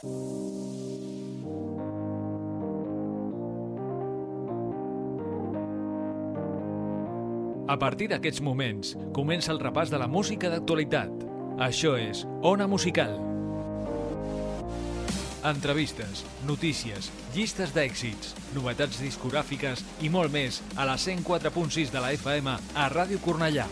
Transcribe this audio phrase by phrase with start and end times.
[0.00, 0.06] A
[7.76, 11.12] partir d'aquests moments, comença el repàs de la música d'actualitat.
[11.60, 13.12] Això és Ona Musical.
[15.44, 22.56] Entrevistes, notícies, llistes d'èxits, novetats discogràfiques i molt més a la 104.6 de la FM
[22.56, 23.68] a Ràdio Cornellà.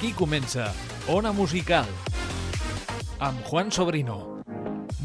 [0.00, 0.70] Aquí comença
[1.12, 1.84] Ona Musical
[3.20, 4.40] amb Juan Sobrino.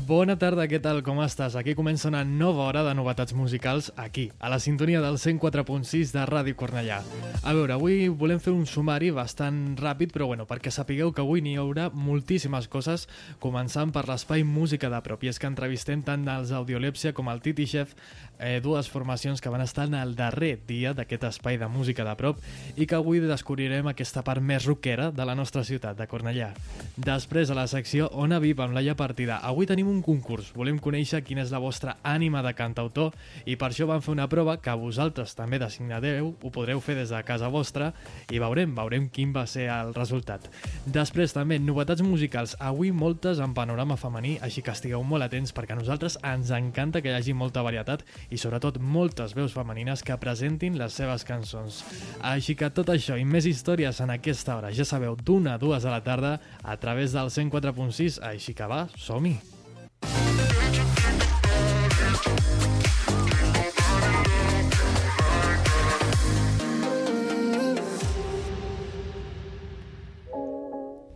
[0.07, 1.55] Bona tarda, què tal, com estàs?
[1.59, 6.25] Aquí comença una nova hora de novetats musicals aquí, a la sintonia del 104.6 de
[6.29, 6.99] Ràdio Cornellà.
[7.41, 11.41] A veure, avui volem fer un sumari bastant ràpid, però bueno, perquè sapigueu que avui
[11.41, 13.07] n'hi haurà moltíssimes coses,
[13.41, 17.41] començant per l'espai Música de Prop, i és que entrevistem tant els Audiolèpsia com el
[17.41, 17.97] Titi Chef,
[18.39, 22.15] eh, dues formacions que van estar en el darrer dia d'aquest espai de música de
[22.19, 22.39] prop
[22.75, 26.51] i que avui descobrirem aquesta part més rockera de la nostra ciutat, de Cornellà.
[26.95, 30.51] Després, a la secció Ona Viva amb Laia Partida, avui tenim un concurs.
[30.55, 34.29] Volem conèixer quina és la vostra ànima de cantautor i per això vam fer una
[34.31, 37.91] prova que vosaltres també designadeu, ho podreu fer des de casa vostra
[38.31, 40.49] i veurem, veurem quin va ser el resultat.
[40.85, 45.75] Després també, novetats musicals, avui moltes en panorama femení, així que estigueu molt atents perquè
[45.75, 50.17] a nosaltres ens encanta que hi hagi molta varietat i sobretot moltes veus femenines que
[50.21, 51.83] presentin les seves cançons.
[52.21, 55.83] Així que tot això i més històries en aquesta hora, ja sabeu, d'una a dues
[55.83, 59.37] de la tarda a través del 104.6, així que va, som-hi!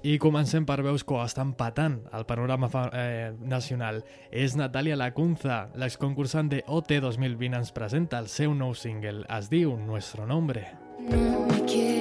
[0.01, 3.99] I comencem per veus que ho estan patant al panorama eh, nacional.
[4.31, 9.25] És Natàlia Lacunza, l'exconcursant de OT 2020, ens presenta el seu nou single.
[9.27, 10.69] Es diu Nuestro Nombre.
[11.09, 11.98] No me quiero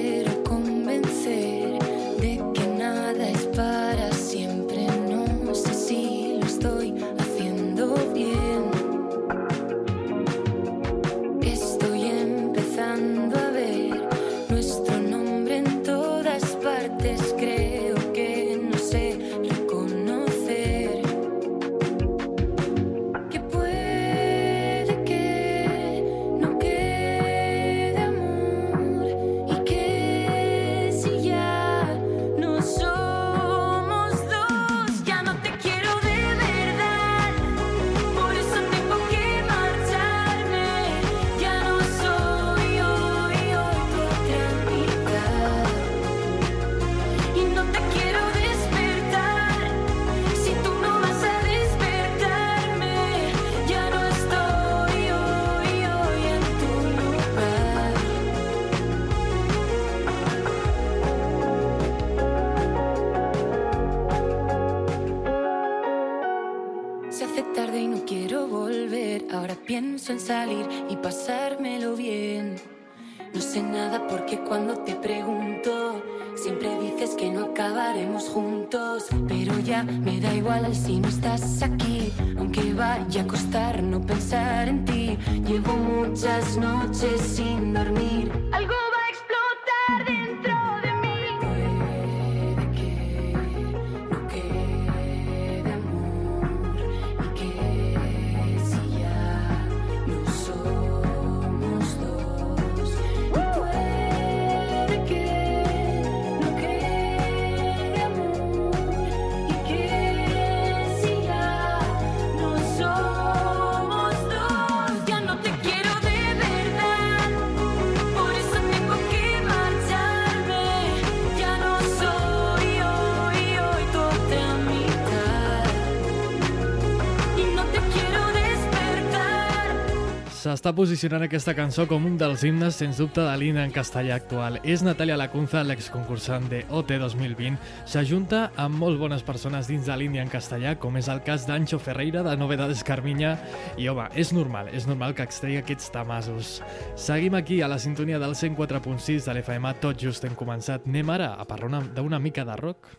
[130.59, 134.57] S'està posicionant aquesta cançó com un dels himnes, sens dubte, de l'himne en castellà actual.
[134.67, 137.55] És Natàlia Lacunza, l'exconcursant de OT 2020.
[137.87, 141.79] S'ajunta amb molt bones persones dins de l'himne en castellà, com és el cas d'Ancho
[141.79, 143.37] Ferreira, de Novedades Carminya,
[143.79, 146.57] i home, és normal, és normal que extregui aquests tamasos.
[146.99, 150.83] Seguim aquí, a la sintonia del 104.6 de l'FM, tot just hem començat.
[150.91, 152.97] Anem ara a parlar una- d'una mica de rock?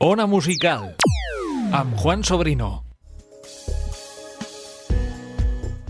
[0.00, 0.96] Ona Musical
[1.70, 2.85] amb Juan Sobrino.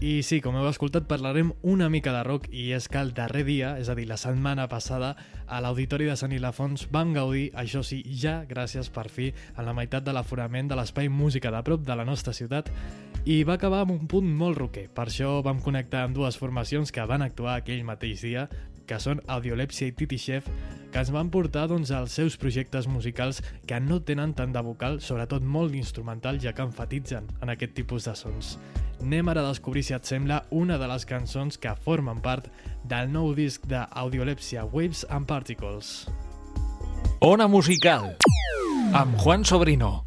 [0.07, 3.41] I sí, com heu escoltat, parlarem una mica de rock i és que el darrer
[3.49, 5.09] dia, és a dir, la setmana passada,
[5.51, 9.75] a l'Auditori de Sant Ilafons van gaudir, això sí, ja gràcies per fi, a la
[9.75, 12.71] meitat de l'aforament de l'Espai Música de prop de la nostra ciutat
[13.27, 14.87] i va acabar amb un punt molt roquer.
[14.95, 18.47] Per això vam connectar amb dues formacions que van actuar aquell mateix dia,
[18.87, 20.47] que són Audiolèpsia i Titi Chef,
[20.97, 24.97] que ens van portar doncs, als seus projectes musicals que no tenen tant de vocal,
[25.05, 28.55] sobretot molt d'instrumental, ja que enfatitzen en aquest tipus de sons.
[29.05, 32.49] Anem ara a descobrir, si et sembla, una de les cançons que formen part
[32.89, 36.07] del nou disc d'Audiolèpsia, Waves and Particles.
[37.21, 38.15] Ona Musical,
[38.97, 39.99] amb Juan Sobrino.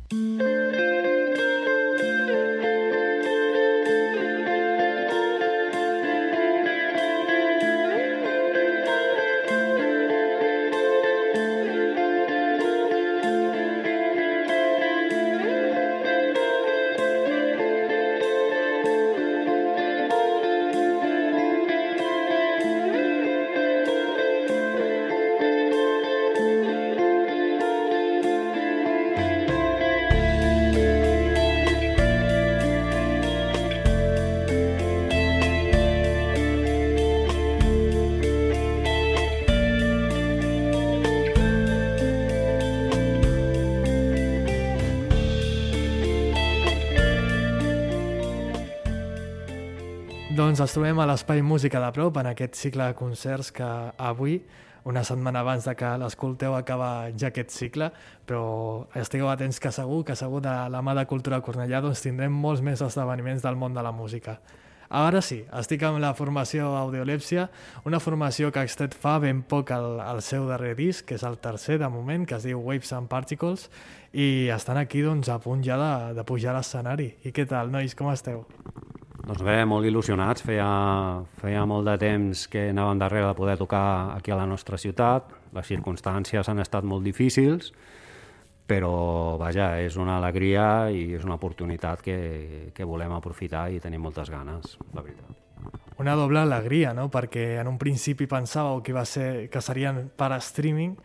[50.49, 53.67] Doncs ens trobem a l'Espai Música de Prop en aquest cicle de concerts que
[54.01, 54.39] avui,
[54.89, 57.91] una setmana abans de que l'escolteu, acaba ja aquest cicle,
[58.25, 62.33] però estigueu atents que segur que segur de la mà de Cultura Cornellà doncs tindrem
[62.33, 64.39] molts més esdeveniments del món de la música.
[64.89, 67.45] Ara sí, estic amb la formació Audiolèpsia,
[67.85, 71.29] una formació que ha extret fa ben poc el, el seu darrer disc, que és
[71.29, 73.69] el tercer de moment, que es diu Waves and Particles,
[74.17, 77.19] i estan aquí doncs, a punt ja de, de pujar a l'escenari.
[77.21, 78.47] I què tal, nois, com esteu?
[79.29, 80.41] Doncs bé, molt il·lusionats.
[80.41, 80.67] Feia,
[81.37, 85.27] feia molt de temps que anàvem darrere de poder tocar aquí a la nostra ciutat.
[85.53, 87.67] Les circumstàncies han estat molt difícils,
[88.65, 92.17] però vaja, és una alegria i és una oportunitat que,
[92.73, 95.37] que volem aprofitar i tenim moltes ganes, la veritat.
[96.01, 97.05] Una doble alegria, no?
[97.13, 100.95] Perquè en un principi pensàveu que, va ser, que serien per streaming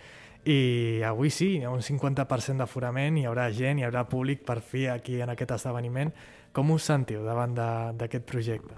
[0.49, 4.63] i avui sí, hi ha un 50% d'aforament, hi haurà gent, hi haurà públic per
[4.65, 6.15] fi aquí en aquest esdeveniment.
[6.55, 7.55] Com us sentiu davant
[7.99, 8.77] d'aquest projecte?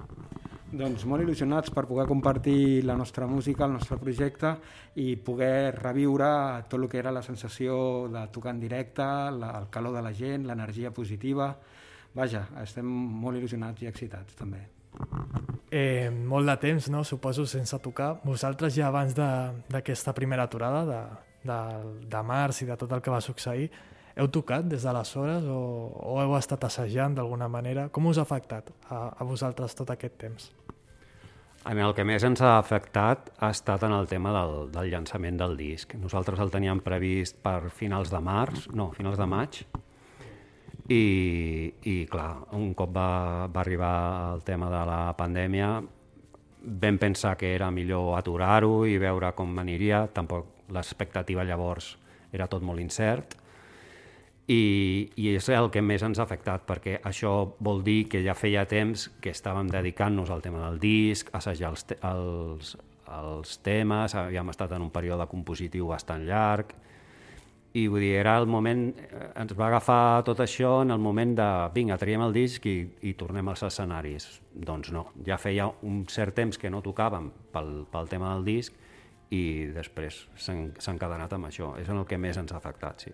[0.77, 4.55] Doncs molt il·lusionats per poder compartir la nostra música, el nostre projecte
[4.99, 6.29] i poder reviure
[6.69, 7.77] tot el que era la sensació
[8.13, 9.05] de tocar en directe,
[9.39, 11.53] la, el calor de la gent, l'energia positiva.
[12.17, 14.65] Vaja, estem molt il·lusionats i excitats també.
[15.71, 17.05] Eh, molt de temps, no?
[17.05, 18.17] suposo, sense tocar.
[18.25, 21.03] Vosaltres ja abans d'aquesta primera aturada de,
[21.45, 21.61] de,
[22.09, 23.69] de març i de tot el que va succeir,
[24.17, 25.61] heu tocat des d'aleshores o,
[25.93, 27.89] o heu estat assajant d'alguna manera?
[27.93, 30.49] Com us ha afectat a, a vosaltres tot aquest temps?
[31.67, 34.93] A mi el que més ens ha afectat ha estat en el tema del, del
[34.93, 35.97] llançament del disc.
[36.01, 39.61] Nosaltres el teníem previst per finals de març, no, finals de maig,
[40.87, 41.03] i,
[41.91, 43.11] i clar, un cop va,
[43.51, 43.95] va arribar
[44.37, 45.73] el tema de la pandèmia,
[46.67, 50.07] vam pensar que era millor aturar-ho i veure com aniria.
[50.15, 51.97] Tampoc l'expectativa llavors
[52.33, 53.37] era tot molt incert
[54.47, 58.37] i, i és el que més ens ha afectat perquè això vol dir que ja
[58.39, 62.77] feia temps que estàvem dedicant-nos al tema del disc, assajar els, te els,
[63.19, 66.77] els temes, havíem estat en un període compositiu bastant llarg
[67.77, 71.35] i vull dir, era el moment, eh, ens va agafar tot això en el moment
[71.37, 74.31] de vinga, traiem el disc i, i tornem als escenaris.
[74.55, 78.81] Doncs no, ja feia un cert temps que no tocàvem pel, pel tema del disc
[79.29, 81.75] i després s'ha encadenat amb això.
[81.83, 83.13] És en el que més ens ha afectat, sí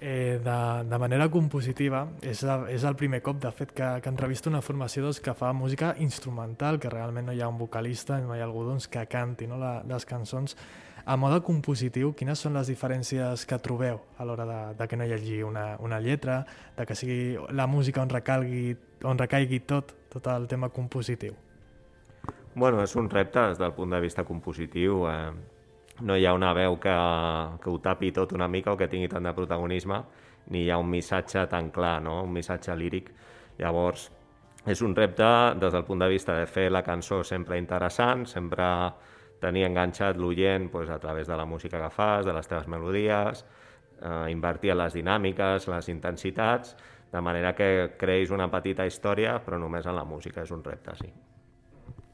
[0.00, 2.04] eh, de, de manera compositiva.
[2.22, 2.42] És,
[2.72, 5.94] és el primer cop, de fet, que, que entrevisto una formació doncs, que fa música
[6.04, 9.48] instrumental, que realment no hi ha un vocalista, no hi ha algú doncs, que canti
[9.50, 10.56] no, la, les cançons.
[11.08, 15.06] A mode compositiu, quines són les diferències que trobeu a l'hora de, de que no
[15.08, 16.42] hi hagi una, una lletra,
[16.76, 18.74] de que sigui la música on, recalgui,
[19.08, 21.32] on recaigui tot, tot el tema compositiu?
[22.58, 25.06] Bueno, és un repte des del punt de vista compositiu.
[25.08, 25.57] Eh,
[26.00, 26.94] no hi ha una veu que,
[27.62, 30.02] que ho tapi tot una mica o que tingui tant de protagonisme,
[30.54, 32.22] ni hi ha un missatge tan clar, no?
[32.24, 33.10] un missatge líric.
[33.58, 34.08] Llavors,
[34.68, 35.28] és un repte
[35.60, 38.66] des del punt de vista de fer la cançó sempre interessant, sempre
[39.40, 43.44] tenir enganxat l'oient pues, a través de la música que fas, de les teves melodies,
[44.02, 46.76] eh, invertir en les dinàmiques, les intensitats,
[47.12, 50.96] de manera que creïs una petita història, però només en la música, és un repte,
[51.00, 51.12] sí.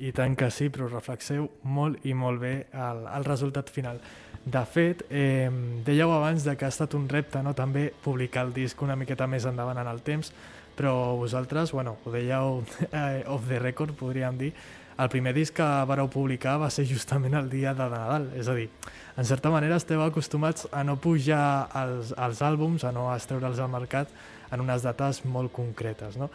[0.02, 4.00] I tant que sí, però reflexeu molt i molt bé el, el resultat final.
[4.44, 5.48] De fet, eh,
[5.86, 7.54] dèieu abans de que ha estat un repte no?
[7.54, 10.32] també publicar el disc una miqueta més endavant en el temps,
[10.76, 12.58] però vosaltres, bueno, ho dèieu
[12.90, 14.50] eh, off the record, podríem dir,
[14.98, 18.54] el primer disc que vareu publicar va ser justament el dia de Nadal, és a
[18.54, 18.68] dir,
[19.16, 23.72] en certa manera esteu acostumats a no pujar als, als àlbums, a no estreure'ls al
[23.72, 24.12] mercat
[24.52, 26.30] en unes dates molt concretes, no?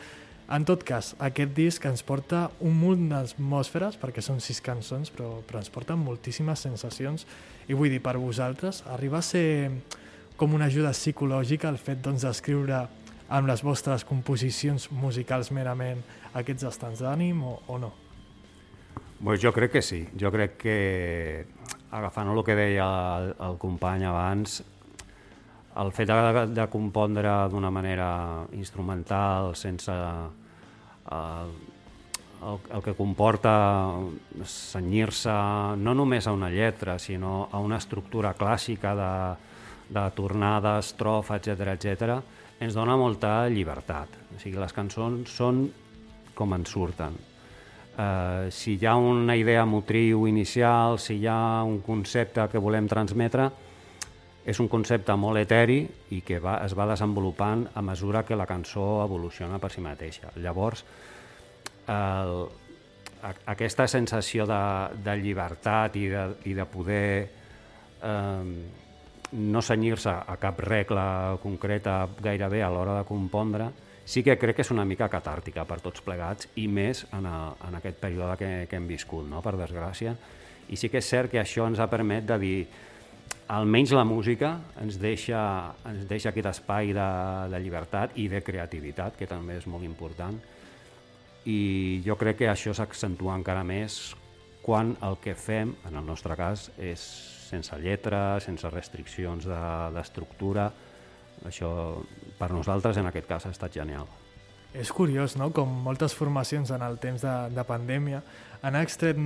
[0.50, 5.44] En tot cas, aquest disc ens porta un munt d'atmosferes, perquè són sis cançons, però,
[5.46, 7.28] però ens porten moltíssimes sensacions,
[7.70, 9.70] i vull dir, per vosaltres, arriba a ser
[10.40, 12.82] com una ajuda psicològica el fet doncs, d'escriure
[13.30, 16.02] amb les vostres composicions musicals merament
[16.34, 17.94] aquests estants d'ànim o, o no?
[19.20, 20.02] Pues jo crec que sí.
[20.18, 20.78] Jo crec que,
[21.92, 22.90] agafant el que deia
[23.20, 24.64] el, el company abans,
[25.80, 28.10] el fet de, de compondre d'una manera
[28.58, 31.46] instrumental, sense eh,
[32.40, 33.54] el, el que comporta
[34.48, 35.36] senyir-se
[35.80, 39.14] no només a una lletra, sinó a una estructura clàssica de,
[39.96, 42.20] de tornada, estrofa, etc etc,
[42.60, 44.20] ens dona molta llibertat.
[44.36, 45.66] O sigui, les cançons són
[46.36, 47.18] com en surten
[48.00, 52.88] eh, si hi ha una idea motriu inicial, si hi ha un concepte que volem
[52.88, 53.50] transmetre,
[54.50, 55.84] és un concepte molt eteri
[56.16, 60.32] i que va, es va desenvolupant a mesura que la cançó evoluciona per si mateixa.
[60.42, 60.82] Llavors,
[61.90, 62.34] el,
[63.22, 64.62] a, aquesta sensació de,
[65.06, 67.10] de llibertat i de, i de poder
[68.02, 68.54] eh,
[69.32, 73.70] no senyir-se a cap regla concreta gairebé a l'hora de compondre,
[74.10, 77.54] sí que crec que és una mica catàrtica per tots plegats i més en, a,
[77.70, 79.44] en aquest període que, que hem viscut, no?
[79.46, 80.16] per desgràcia.
[80.70, 82.58] I sí que és cert que això ens ha permet de dir
[83.50, 85.42] almenys la música ens deixa,
[85.90, 87.10] ens deixa aquest espai de,
[87.50, 90.38] de llibertat i de creativitat, que també és molt important.
[91.50, 94.14] I jo crec que això s'accentua encara més
[94.62, 97.02] quan el que fem, en el nostre cas, és
[97.50, 101.72] sense lletra, sense restriccions d'estructura, de, això
[102.38, 104.06] per nosaltres en aquest cas ha estat genial.
[104.78, 108.22] És curiós, no?, com moltes formacions en el temps de, de pandèmia
[108.62, 109.18] han extret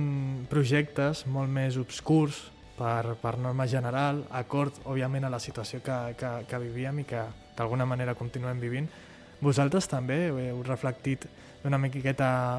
[0.48, 2.46] projectes molt més obscurs
[2.78, 7.22] per, per norma general, acord, òbviament, a la situació que, que, que vivíem i que
[7.56, 8.88] d'alguna manera continuem vivint.
[9.44, 11.26] Vosaltres també heu reflectit
[11.64, 11.80] d'una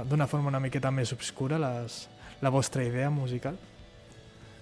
[0.10, 2.06] d'una forma una miqueta més obscura les,
[2.42, 3.58] la vostra idea musical?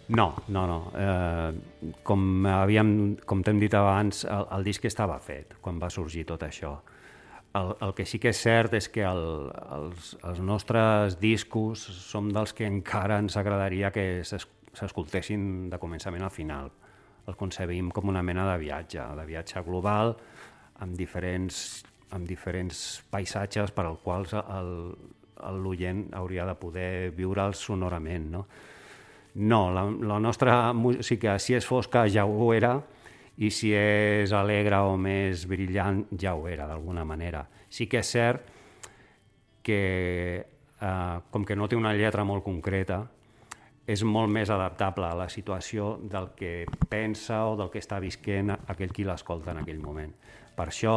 [0.10, 0.80] No, no, no.
[1.00, 6.26] Eh, com havíem, com t'hem dit abans, el, el disc estava fet quan va sorgir
[6.28, 6.76] tot això.
[7.56, 9.24] El, el que sí que és cert és que el,
[9.78, 14.24] els, els nostres discos som dels que encara ens agradaria que
[14.74, 16.72] s'escoltessin de començament al final.
[17.28, 20.16] Els concebim com una mena de viatge, de viatge global,
[20.84, 24.36] amb diferents, amb diferents paisatges per als quals
[25.64, 28.30] l'oient hauria de poder viure'ls sonorament.
[28.32, 28.46] No?
[29.36, 32.76] No, la, la nostra música, si és fosca, ja ho era,
[33.42, 37.48] i si és alegre o més brillant, ja ho era, d'alguna manera.
[37.70, 38.52] Sí que és cert
[39.66, 39.80] que,
[40.78, 43.02] eh, com que no té una lletra molt concreta,
[43.88, 48.54] és molt més adaptable a la situació del que pensa o del que està visquent
[48.54, 50.14] aquell qui l'escolta en aquell moment.
[50.56, 50.96] Per això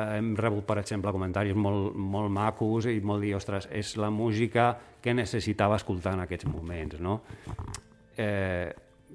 [0.00, 4.74] hem rebut, per exemple, comentaris molt, molt macos i molt dir, ostres, és la música
[5.00, 7.20] que necessitava escoltar en aquests moments, no?
[8.16, 8.72] Eh,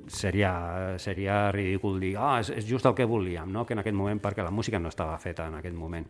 [0.07, 3.65] seria, seria ridícul dir, ah, és, és just el que volíem, no?
[3.65, 6.05] que en aquest moment, perquè la música no estava feta en aquest moment,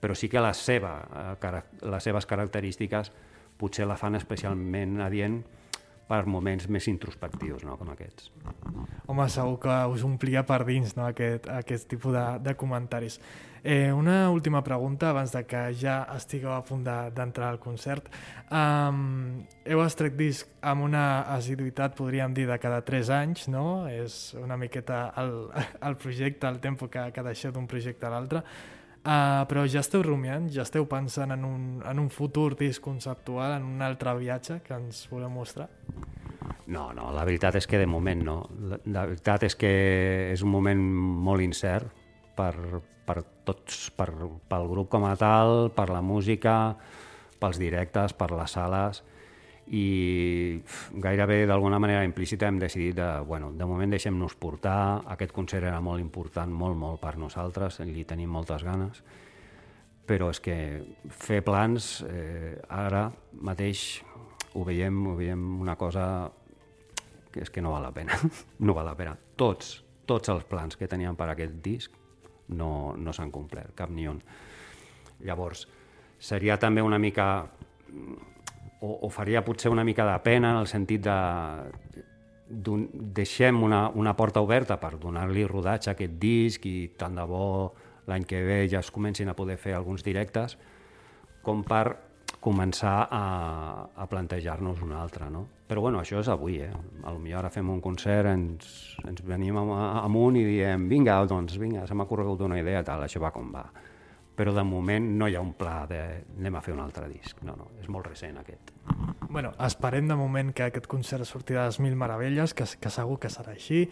[0.00, 0.94] però sí que la seva,
[1.38, 3.12] eh, les seves característiques
[3.60, 5.40] potser la fan especialment adient
[6.10, 7.76] per moments més introspectius, no?
[7.78, 8.32] com aquests.
[9.06, 11.06] Home, segur que us omplia per dins no?
[11.06, 13.20] aquest, aquest tipus de, de comentaris.
[13.62, 18.08] Eh, una última pregunta abans de que ja estigueu a punt d'entrar de, al concert.
[18.48, 21.04] Um, heu estret disc amb una
[21.36, 23.84] assiduïtat, podríem dir, de cada 3 anys, no?
[23.86, 25.34] És una miqueta el,
[25.90, 28.42] el projecte, el tempo que, que deixeu d'un projecte a l'altre.
[29.00, 33.54] Uh, però ja esteu rumiant, ja esteu pensant en un, en un futur disc conceptual,
[33.56, 35.70] en un altre viatge que ens voleu mostrar?
[36.70, 38.36] No, no, la veritat és que de moment no.
[38.68, 39.70] La, la veritat és que
[40.34, 40.82] és un moment
[41.26, 41.88] molt incert
[42.36, 42.52] per,
[43.08, 44.10] per tots, per,
[44.52, 46.76] pel grup com a tal, per la música,
[47.40, 49.00] pels directes, per les sales,
[49.70, 50.60] i
[50.98, 55.80] gairebé d'alguna manera implícita hem decidit de, bueno, de moment deixem-nos portar, aquest concert era
[55.80, 59.02] molt important, molt, molt per nosaltres, li tenim moltes ganes,
[60.10, 60.56] però és que
[61.14, 63.06] fer plans, eh, ara
[63.46, 64.02] mateix
[64.58, 66.04] ho veiem, ho veiem una cosa
[67.30, 68.18] que és que no val la pena,
[68.66, 69.14] no val la pena.
[69.14, 71.94] Tots, tots els plans que teníem per aquest disc
[72.58, 74.18] no, no s'han complert, cap ni un.
[75.22, 75.66] Llavors,
[76.18, 77.46] seria també una mica...
[78.80, 81.16] O, o faria potser una mica de pena en el sentit de,
[82.50, 87.46] deixem una, una porta oberta per donar-li rodatge a aquest disc i tant de bo
[88.10, 90.56] l'any que ve ja es comencin a poder fer alguns directes,
[91.42, 91.96] com per
[92.40, 93.22] començar a,
[93.94, 95.44] a plantejar-nos un altre, no?
[95.68, 96.72] Però bueno, això és avui, eh?
[97.04, 101.58] A lo millor ara fem un concert, ens, ens venim amunt i diem vinga, doncs
[101.60, 103.68] vinga, se m'ha corregut una idea, tal, això va com va
[104.40, 106.00] però de moment no hi ha un pla de
[106.38, 107.42] anem a fer un altre disc.
[107.44, 108.70] No, no, és molt recent aquest.
[109.28, 113.18] Bueno, esperem de moment que aquest concert surti de les mil meravelles, que, que segur
[113.20, 113.82] que serà així,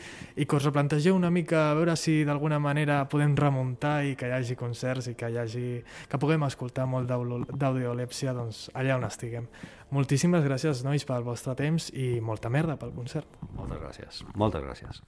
[0.40, 4.30] i que us replantegeu una mica a veure si d'alguna manera podem remuntar i que
[4.30, 5.66] hi hagi concerts i que hi hagi...
[6.08, 9.52] que puguem escoltar molt d'audiolèpsia doncs, allà on estiguem.
[9.92, 13.38] Moltíssimes gràcies, nois, pel vostre temps i molta merda pel concert.
[13.52, 14.24] Moltes gràcies.
[14.32, 15.04] Moltes gràcies.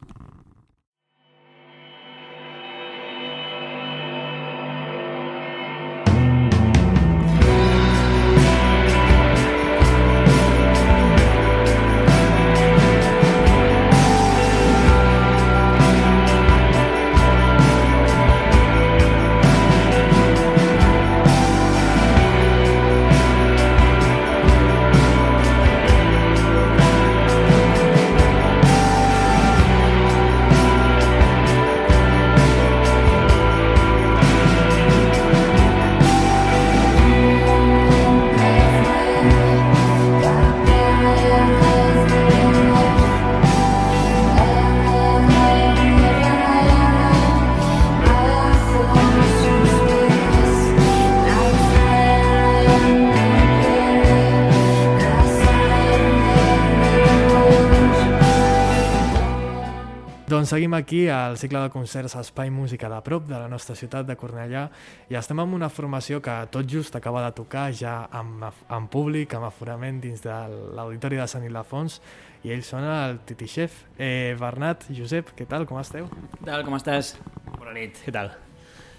[60.47, 64.14] Seguim aquí al cicle de concerts Espai Música de prop de la nostra ciutat de
[64.16, 64.66] Cornellà
[65.11, 69.35] i estem amb una formació que tot just acaba de tocar ja amb, amb públic,
[69.35, 70.37] amb aforament dins de
[70.76, 71.99] l'auditori de Sant Ildefons
[72.44, 73.82] i ells són el Titi Chef.
[73.99, 76.06] Eh, Bernat, Josep, què tal, com esteu?
[76.38, 77.16] Què tal, com estàs?
[77.56, 78.32] Bona nit, què tal?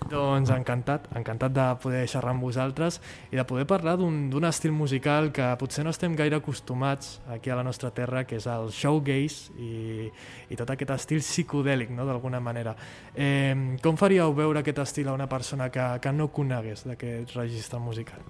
[0.09, 2.97] Doncs encantat, encantat de poder xerrar amb vosaltres
[3.31, 7.55] i de poder parlar d'un estil musical que potser no estem gaire acostumats aquí a
[7.55, 10.09] la nostra terra, que és el showgaze i,
[10.49, 12.73] i tot aquest estil psicodèlic, no?, d'alguna manera.
[13.13, 17.79] Eh, com faríeu veure aquest estil a una persona que, que no conegués d'aquest registre
[17.79, 18.25] musical?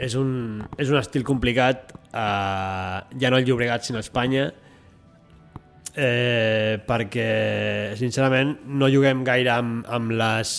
[0.00, 4.50] És un, és un estil complicat, eh, ja no al Llobregat, sinó a Espanya,
[5.94, 10.54] eh, perquè sincerament no juguem gaire amb, amb les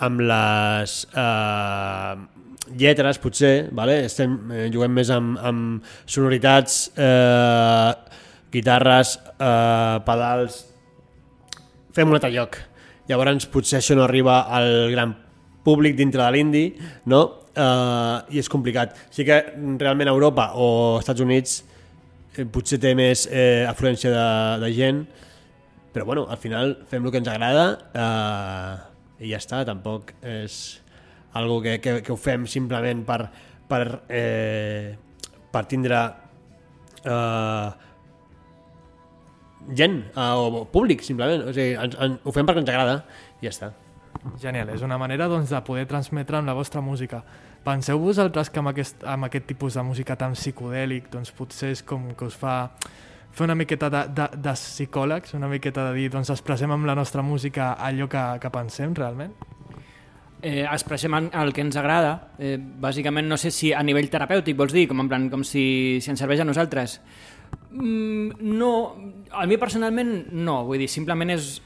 [0.00, 2.14] amb les eh,
[2.80, 3.98] lletres potser, vale?
[4.06, 7.92] Estem, eh, juguem més amb, amb sonoritats eh,
[8.52, 10.64] guitarres eh, pedals
[11.94, 12.58] fem un altre lloc
[13.10, 15.14] llavors potser això no arriba al gran
[15.66, 16.64] públic dintre de l'indi
[17.10, 17.22] no?
[17.54, 19.40] eh, i és complicat sí que
[19.80, 21.60] realment Europa o Estats Units
[22.36, 24.28] eh, potser té més eh, afluència de,
[24.64, 25.02] de gent,
[25.94, 30.80] però bueno, al final fem el que ens agrada eh, i ja està, tampoc és
[31.36, 33.20] algo que, que, que ho fem simplement per,
[33.70, 34.96] per, eh,
[35.50, 36.00] per tindre
[37.04, 37.68] eh,
[39.76, 41.46] gent eh, o públic, simplement.
[41.46, 42.98] O sigui, ens, en, ho fem perquè ens agrada
[43.40, 43.70] i ja està.
[44.40, 47.22] Genial, és una manera doncs, de poder transmetre amb la vostra música.
[47.64, 51.82] Penseu vosaltres que amb aquest, amb aquest tipus de música tan psicodèlic doncs potser és
[51.84, 52.54] com que us fa
[53.30, 56.96] fer una miqueta de, de, de psicòlegs, una miqueta de dir, doncs expressem amb la
[56.98, 59.36] nostra música allò que, que pensem realment?
[60.40, 62.14] Eh, expressem el que ens agrada.
[62.40, 66.00] Eh, bàsicament, no sé si a nivell terapèutic, vols dir, com, en plan, com si,
[66.00, 66.96] si ens serveix a nosaltres.
[67.70, 68.72] Mm, no,
[69.36, 71.58] a mi personalment no, vull dir, simplement és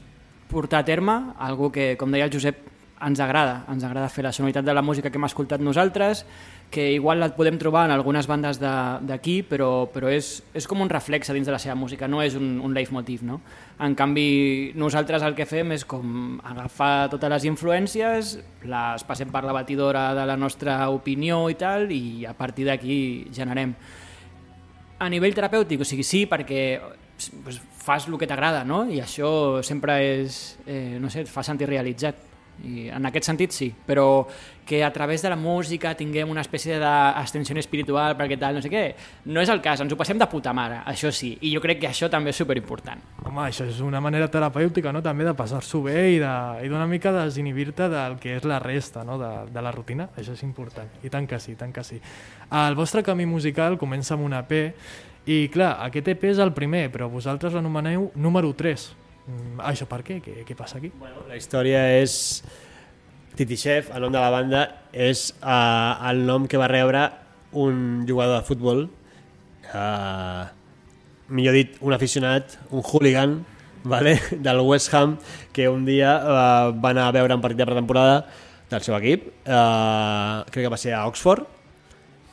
[0.51, 4.31] portar a terme algo que, com deia el Josep, ens agrada, ens agrada fer la
[4.31, 6.23] sonoritat de la música que hem escoltat nosaltres,
[6.71, 10.89] que igual la podem trobar en algunes bandes d'aquí, però, però és, és com un
[10.89, 13.23] reflex dins de la seva música, no és un, un leitmotiv.
[13.27, 13.41] No?
[13.83, 19.43] En canvi, nosaltres el que fem és com agafar totes les influències, les passem per
[19.45, 22.99] la batidora de la nostra opinió i tal, i a partir d'aquí
[23.35, 23.75] generem.
[24.99, 26.79] A nivell terapèutic, o sigui, sí, perquè
[27.43, 28.85] pues, fas el que t'agrada, no?
[28.89, 33.51] I això sempre és, eh, no sé, et fa sentir realitzat i en aquest sentit
[33.51, 34.25] sí, però
[34.65, 38.71] que a través de la música tinguem una espècie d'extensió espiritual perquè tal, no sé
[38.71, 38.83] què,
[39.29, 41.83] no és el cas, ens ho passem de puta mare, això sí, i jo crec
[41.83, 43.03] que això també és superimportant.
[43.25, 47.13] Home, això és una manera terapèutica, no?, també de passar-s'ho bé i d'una de, mica
[47.13, 51.13] desinhibir-te del que és la resta, no?, de, de la rutina, això és important, i
[51.13, 52.01] tant que sí, tant que sí.
[52.49, 54.73] El vostre camí musical comença amb una EP,
[55.29, 59.04] i clar, aquest EP és el primer, però vosaltres l'anomeneu número 3, Mm,
[59.65, 60.19] això per què?
[60.23, 60.43] què?
[60.47, 60.91] Què passa aquí?
[60.99, 62.43] Bueno, la història és...
[63.35, 64.59] Titi Chef, el nom de la banda,
[64.95, 67.01] és uh, el nom que va rebre
[67.51, 68.85] un jugador de futbol
[69.73, 70.45] uh,
[71.27, 73.45] millor dit, un aficionat, un hooligan,
[73.83, 74.19] vale?
[74.45, 75.17] del West Ham,
[75.51, 78.25] que un dia uh, va anar a veure un partit de pretemporada
[78.69, 81.45] del seu equip, uh, crec que va ser a Oxford,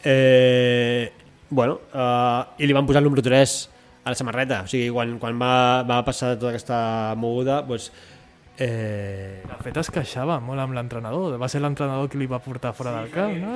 [0.05, 1.13] eh,
[1.51, 3.72] bueno, uh, i li van posar el número 3
[4.05, 5.55] a la samarreta, o sigui, quan, quan va,
[5.87, 6.79] va passar tota aquesta
[7.19, 7.91] moguda, doncs,
[8.59, 9.43] eh...
[9.47, 11.37] De fet, es queixava molt amb l'entrenador.
[11.41, 13.55] Va ser l'entrenador qui li va portar fora del camp, no?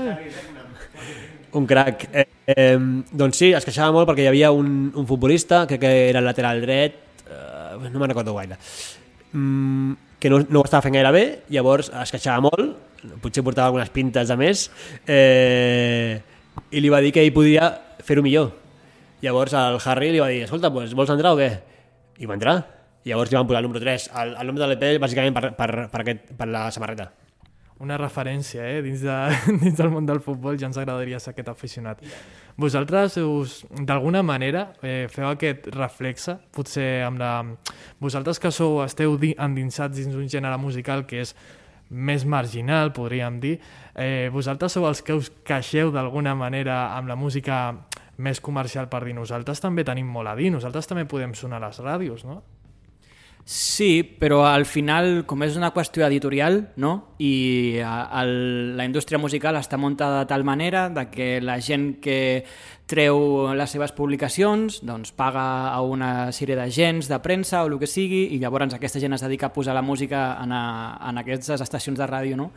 [1.58, 2.06] Un crac.
[2.12, 2.76] Eh, eh,
[3.10, 6.28] doncs sí, es queixava molt perquè hi havia un, un futbolista, crec que era el
[6.28, 8.58] lateral dret, eh, no me'n recordo gaire,
[9.32, 12.76] mm, que no, no ho estava fent gaire bé, llavors es queixava molt,
[13.22, 14.68] potser portava algunes pintes de més,
[15.10, 16.20] eh,
[16.70, 17.72] i li va dir que ell podia
[18.06, 18.52] fer-ho millor
[19.26, 21.50] Llavors el Harry li va dir, escolta, pues, vols entrar o què?
[22.22, 22.56] I va entrar.
[23.02, 24.10] I llavors li van posar el número 3.
[24.22, 27.08] El, el nom de l'EP bàsicament per, per, per, aquest, per la samarreta.
[27.82, 28.78] Una referència, eh?
[28.86, 29.16] Dins, de,
[29.64, 32.06] dins del món del futbol ja ens agradaria ser aquest aficionat.
[32.56, 37.32] Vosaltres, us, d'alguna manera, eh, feu aquest reflexe, potser amb la...
[38.00, 41.34] Vosaltres que sou, esteu di, endinsats dins un gènere musical que és
[41.90, 43.58] més marginal, podríem dir,
[43.94, 47.60] eh, vosaltres sou els que us queixeu d'alguna manera amb la música
[48.16, 51.66] més comercial per dir nosaltres també tenim molt a dir, nosaltres també podem sonar a
[51.68, 52.42] les ràdios, no?
[53.46, 57.14] Sí, però al final, com és una qüestió editorial, no?
[57.22, 58.32] i el,
[58.74, 62.42] la indústria musical està muntada de tal manera de que la gent que
[62.86, 67.88] treu les seves publicacions doncs paga a una sèrie d'agents de premsa o el que
[67.90, 70.62] sigui i llavors aquesta gent es dedica a posar la música en, a,
[71.10, 72.38] en aquestes estacions de ràdio.
[72.38, 72.52] No?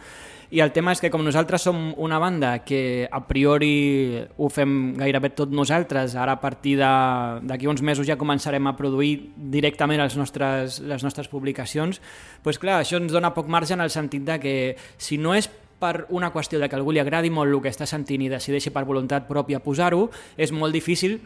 [0.50, 4.96] I el tema és que com nosaltres som una banda que a priori ho fem
[4.98, 10.18] gairebé tot nosaltres, ara a partir d'aquí uns mesos ja començarem a produir directament els
[10.18, 12.02] nostres, les nostres publicacions,
[12.46, 14.56] doncs clar, això ens dona poc marge en el sentit de que
[14.98, 17.88] si no és per una qüestió de que algú li agradi molt el que està
[17.90, 21.20] sentint i decideixi per voluntat pròpia posar-ho, és molt difícil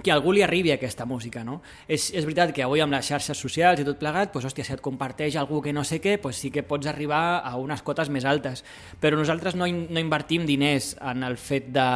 [0.00, 1.58] que a algú li arribi aquesta música, no?
[1.84, 4.72] És, és veritat que avui amb les xarxes socials i tot plegat, doncs, hòstia, si
[4.72, 8.08] et comparteix algú que no sé què, doncs sí que pots arribar a unes cotes
[8.08, 8.64] més altes.
[9.02, 11.88] Però nosaltres no, no invertim diners en el fet de,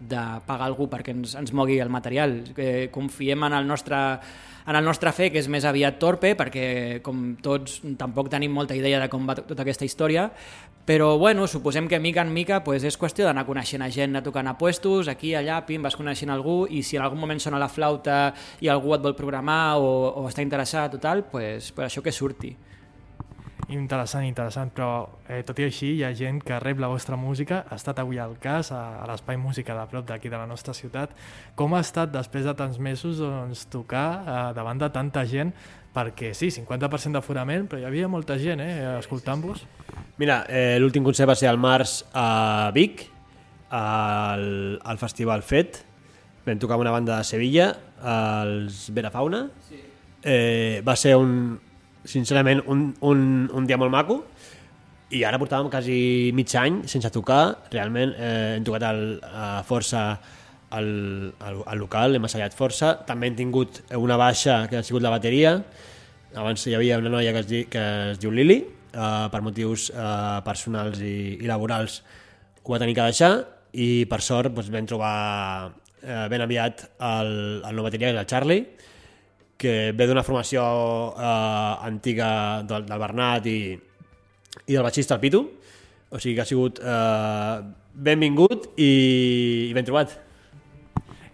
[0.00, 2.40] de pagar algú perquè ens, ens mogui el material.
[2.56, 4.02] Eh, confiem en el nostre
[4.68, 8.76] en el nostre fe, que és més aviat torpe, perquè com tots tampoc tenim molta
[8.76, 10.26] idea de com va tota aquesta història,
[10.88, 14.22] però bueno, suposem que mica en mica pues, és qüestió d'anar coneixent a gent, anar
[14.26, 17.60] tocant a puestos, aquí, allà, pim, vas coneixent algú, i si en algun moment sona
[17.60, 21.88] la flauta i algú et vol programar o, o està interessat o tal, pues, per
[21.88, 22.52] això que surti.
[23.68, 27.58] Interessant, interessant, però eh, tot i així hi ha gent que rep la vostra música,
[27.68, 30.72] ha estat avui al cas a, a l'Espai Música de prop d'aquí de la nostra
[30.72, 31.12] ciutat.
[31.58, 35.52] Com ha estat després de tants mesos doncs, tocar eh, davant de tanta gent?
[35.92, 39.66] Perquè sí, 50% d'aforament, però hi havia molta gent eh, escoltant-vos.
[40.16, 43.04] Mira, eh, l'últim concert va ser al març a Vic,
[43.68, 44.48] al,
[44.80, 45.82] al Festival FET,
[46.48, 49.84] vam tocar amb una banda de Sevilla, els Vera Fauna, sí.
[50.24, 51.58] eh, va ser un,
[52.08, 53.20] sincerament, un, un,
[53.52, 54.22] un dia molt maco.
[55.12, 55.98] I ara portàvem quasi
[56.36, 60.02] mig any sense tocar, realment eh, hem tocat el, a força
[60.76, 60.88] al,
[61.40, 65.12] al, al local, hem assajat força, també hem tingut una baixa que ha sigut la
[65.14, 65.54] bateria,
[66.36, 68.58] abans hi havia una noia que es, di, que es diu Lili,
[68.92, 72.02] eh, per motius eh, personals i, i laborals
[72.62, 73.32] ho va tenir que deixar.
[73.72, 75.14] I per sort doncs, vam trobar
[76.02, 77.32] eh, ben aviat el,
[77.64, 78.64] el nou bateria, que és el Charlie,
[79.58, 80.62] que ve d'una formació
[81.18, 82.30] eh, antiga
[82.62, 85.42] del, del Bernat i, i del baixista el Pitu,
[86.08, 87.58] o sigui que ha sigut eh,
[87.92, 88.92] benvingut i,
[89.68, 90.14] i ben trobat.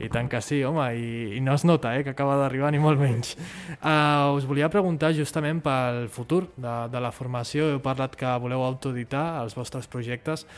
[0.02, 2.80] I tant que sí, home, i, i no es nota eh, que acaba d'arribar ni
[2.82, 3.36] molt menys.
[3.78, 7.68] Uh, us volia preguntar justament pel futur de, de la formació.
[7.70, 10.48] Heu parlat que voleu autoeditar els vostres projectes.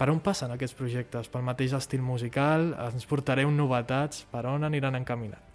[0.00, 1.28] Per on passen aquests projectes?
[1.30, 2.72] Pel mateix estil musical?
[2.88, 4.24] Ens portareu novetats?
[4.32, 5.49] Per on aniran encaminats?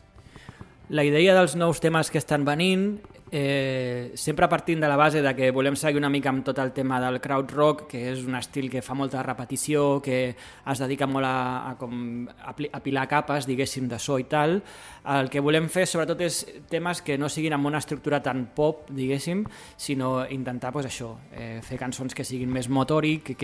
[0.89, 2.99] La idea dels nous temes que estan venint,
[3.31, 6.71] eh, sempre partint de la base de que volem seguir una mica amb tot el
[6.77, 11.07] tema del crowd rock, que és un estil que fa molta repetició, que es dedica
[11.09, 14.59] molt a, a, com, a pilar capes, diguéssim, de so i tal.
[15.15, 16.37] El que volem fer, sobretot, és
[16.69, 19.41] temes que no siguin amb una estructura tan pop, diguéssim,
[19.75, 23.35] sinó intentar, pues, això, eh, fer cançons que siguin més motori, que,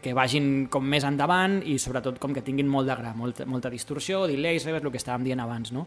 [0.00, 3.68] que, vagin com més endavant i, sobretot, com que tinguin molt de gra, molta, molta
[3.68, 5.86] distorsió, delays, el que estàvem dient abans, no?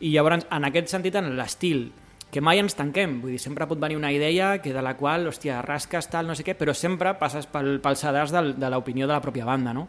[0.00, 1.90] I llavors, en aquest sentit, en l'estil,
[2.30, 5.26] que mai ens tanquem, vull dir, sempre pot venir una idea que de la qual,
[5.28, 9.08] hòstia, rasques tal, no sé què, però sempre passes pel, pel sedars del, de l'opinió
[9.10, 9.88] de la pròpia banda, no?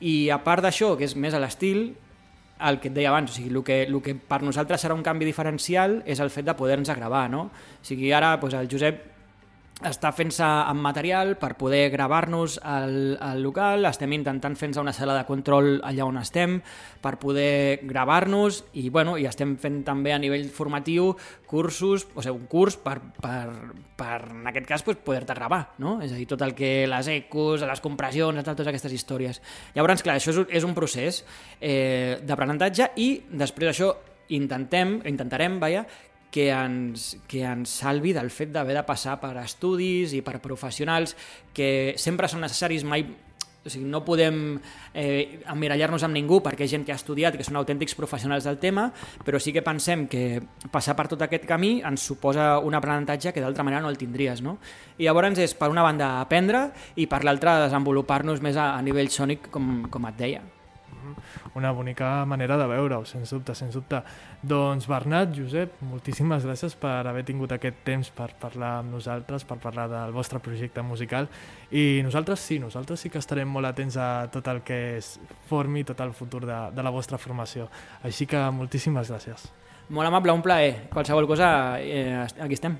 [0.00, 1.92] I a part d'això, que és més a l'estil,
[2.66, 5.04] el que et deia abans, o sigui, el que, el que per nosaltres serà un
[5.06, 7.46] canvi diferencial és el fet de poder-nos gravar, no?
[7.78, 9.04] O sigui, ara doncs, el Josep
[9.86, 15.14] està fent-se amb material per poder gravar-nos al, al local, estem intentant fer-nos una sala
[15.14, 16.56] de control allà on estem
[17.02, 21.12] per poder gravar-nos i, bueno, i estem fent també a nivell formatiu
[21.46, 23.44] cursos, o sigui, un curs per, per,
[23.98, 25.98] per en aquest cas, pues, poder-te gravar, no?
[26.02, 29.40] És a dir, tot el que les ecos, les compressions, totes aquestes històries.
[29.78, 31.22] Llavors, clar, això és, és un procés
[31.60, 33.94] eh, d'aprenentatge i després d'això
[34.28, 35.86] intentem, intentarem, vaja,
[36.30, 41.16] que ens, que ens salvi del fet d'haver de passar per estudis i per professionals
[41.56, 43.06] que sempre són necessaris, mai
[43.68, 44.58] o sigui, no podem
[44.94, 48.58] eh, emmirallar-nos amb ningú perquè és gent que ha estudiat, que són autèntics professionals del
[48.62, 48.88] tema,
[49.26, 50.40] però sí que pensem que
[50.72, 54.42] passar per tot aquest camí ens suposa un aprenentatge que d'altra manera no el tindries.
[54.42, 54.58] No?
[54.96, 59.12] I llavors és, per una banda, aprendre i per l'altra, desenvolupar-nos més a, a nivell
[59.12, 60.46] sònic, com, com et deia
[61.58, 64.02] una bonica manera de veure-ho, sens dubte, sens dubte.
[64.42, 69.58] Doncs Bernat, Josep, moltíssimes gràcies per haver tingut aquest temps per parlar amb nosaltres, per
[69.62, 71.28] parlar del vostre projecte musical
[71.70, 75.16] i nosaltres sí, nosaltres sí que estarem molt atents a tot el que es
[75.48, 77.68] formi, tot el futur de, de la vostra formació.
[78.02, 79.48] Així que moltíssimes gràcies.
[79.88, 80.88] Molt amable, un plaer.
[80.92, 82.76] Qualsevol cosa, eh, aquí estem.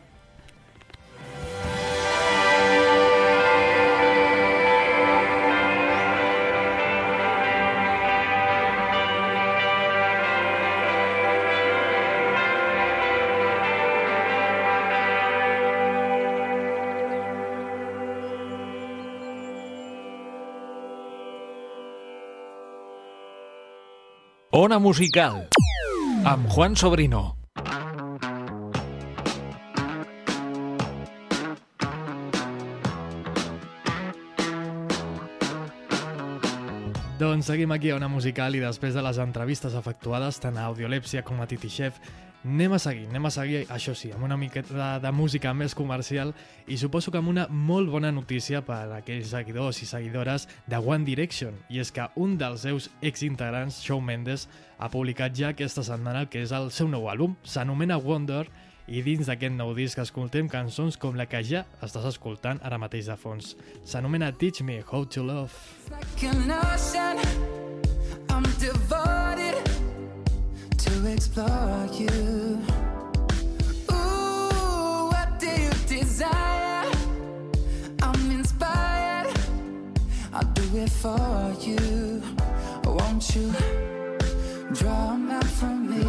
[24.58, 25.44] Ona Musical
[26.26, 27.20] amb Juan Sobrino.
[37.20, 41.22] Doncs seguim aquí a Ona Musical i després de les entrevistes efectuades tant a Audiolèpsia
[41.22, 42.02] com a Titi Chef
[42.48, 45.74] Anem a seguir, anem a seguir, això sí, amb una miqueta de, de música més
[45.76, 46.30] comercial
[46.64, 50.80] i suposo que amb una molt bona notícia per a aquells seguidors i seguidores de
[50.80, 51.52] One Direction.
[51.68, 54.46] I és que un dels seus exintegrants, Shawn Mendes,
[54.78, 57.36] ha publicat ja aquesta setmana el que és el seu nou àlbum.
[57.44, 58.46] S'anomena Wonder
[58.88, 63.12] i dins d'aquest nou disc escoltem cançons com la que ja estàs escoltant ara mateix
[63.12, 63.58] de fons.
[63.84, 65.52] S'anomena Teach Me How to Love.
[65.92, 66.16] Like
[71.08, 72.60] explore you.
[73.90, 76.84] Ooh, what do you desire?
[78.02, 79.32] I'm inspired.
[80.32, 82.22] I'll do it for you.
[82.84, 83.52] Won't you
[84.74, 86.04] draw them out from me?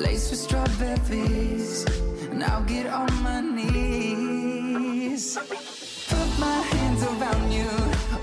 [0.00, 1.84] Laced with strawberries,
[2.30, 5.36] and I'll get on my knees.
[6.08, 7.70] Put my hands around you.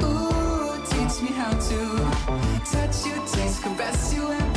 [0.06, 1.80] Ooh, teach me how to
[2.72, 4.57] touch you, taste, caress you, and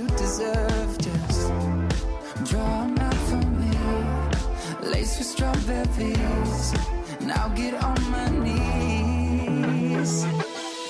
[0.00, 0.98] you deserve.
[0.98, 1.52] Just
[2.48, 3.76] draw 'em out for me,
[4.92, 6.72] laced with strawberries,
[7.36, 10.12] I'll get on my knees.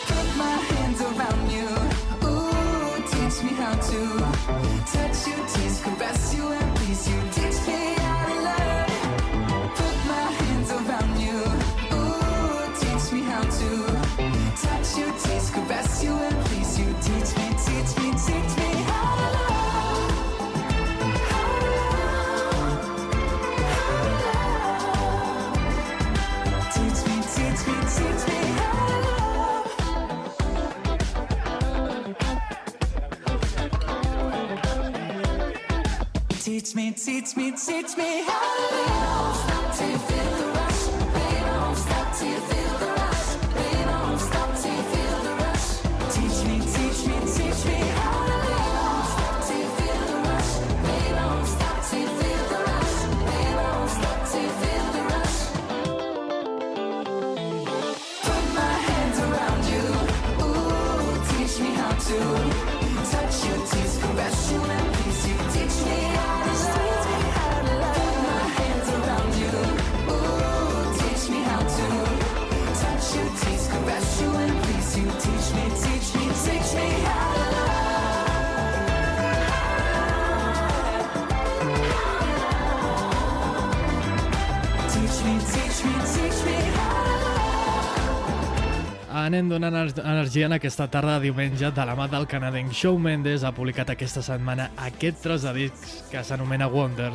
[0.09, 1.69] Put my hands around you.
[2.29, 4.01] Ooh, teach me how to
[4.95, 7.19] touch you, tease, caress you, and please you.
[7.35, 7.90] Teach me
[36.51, 39.37] Teach me, teach me, teach me how to live.
[39.37, 40.83] Stop till you feel the rush.
[41.15, 42.90] Baby, don't stop till you feel the
[89.31, 93.45] anem donant energia en aquesta tarda de diumenge de la mà del canadenc Shawn Mendes
[93.47, 97.13] ha publicat aquesta setmana aquest tros de discs que s'anomena Wonder.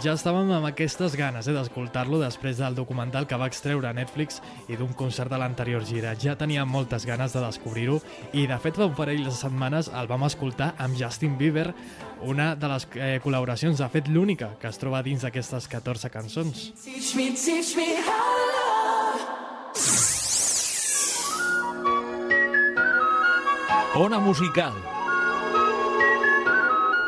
[0.00, 4.40] Ja estàvem amb aquestes ganes eh, d'escoltar-lo després del documental que va extreure a Netflix
[4.72, 6.14] i d'un concert de l'anterior gira.
[6.16, 8.00] Ja tenia moltes ganes de descobrir-ho
[8.32, 11.74] i de fet fa un parell de setmanes el vam escoltar amb Justin Bieber,
[12.24, 16.70] una de les eh, col·laboracions, de fet l'única, que es troba dins d'aquestes 14 cançons.
[16.80, 17.92] Teach me, teach me
[23.94, 24.72] Ona Musical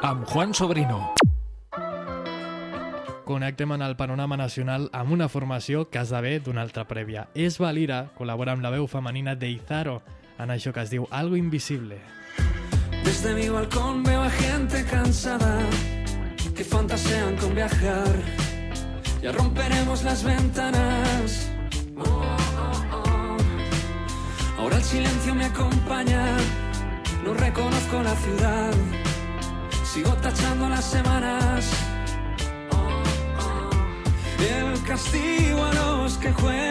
[0.03, 1.15] amb Juan Sobrino.
[3.25, 7.31] Connectem en el panorama nacional amb una formació que esdevé d'una altra prèvia.
[7.33, 10.03] És Valira col·labora amb la veu femenina d'Izaro
[10.37, 12.03] en això que es diu Algo Invisible.
[13.03, 15.61] Desde mi balcón veo a gente cansada
[16.55, 18.13] que fantasean con viajar.
[19.23, 21.51] Ya romperemos las ventanas.
[21.97, 24.61] Oh, oh, oh.
[24.61, 26.37] Ahora el silencio me acompaña.
[27.25, 28.73] No reconozco la ciudad.
[29.85, 31.71] Sigo tachando las semanas.
[34.39, 36.64] El castigo a los que juegan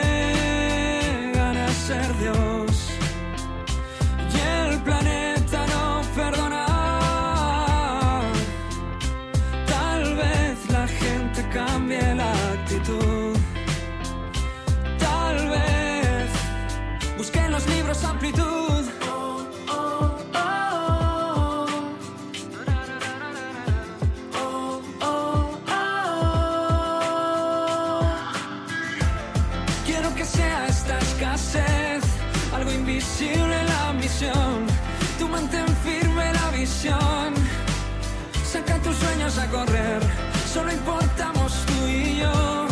[39.53, 40.01] correr.
[40.51, 42.67] Solo importamos tú y yo.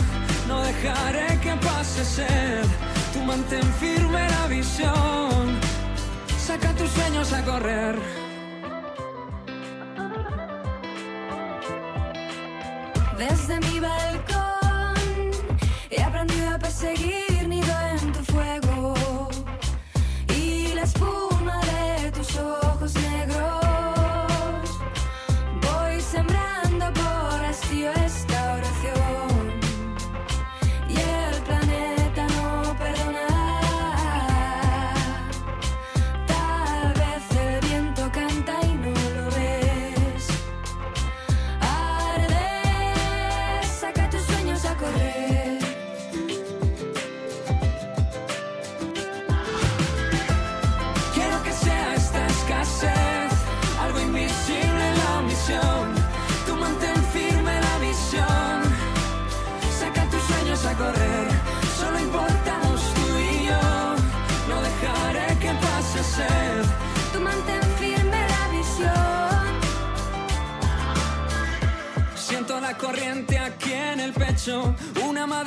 [0.48, 2.66] No dejaré que pase sed.
[3.14, 5.60] Tú mantén firme la visión.
[6.48, 8.21] Saca tus sueños a correr.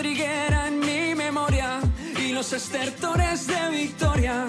[0.05, 1.81] Madriguera en mi memoria
[2.21, 4.47] y los estertores de victoria.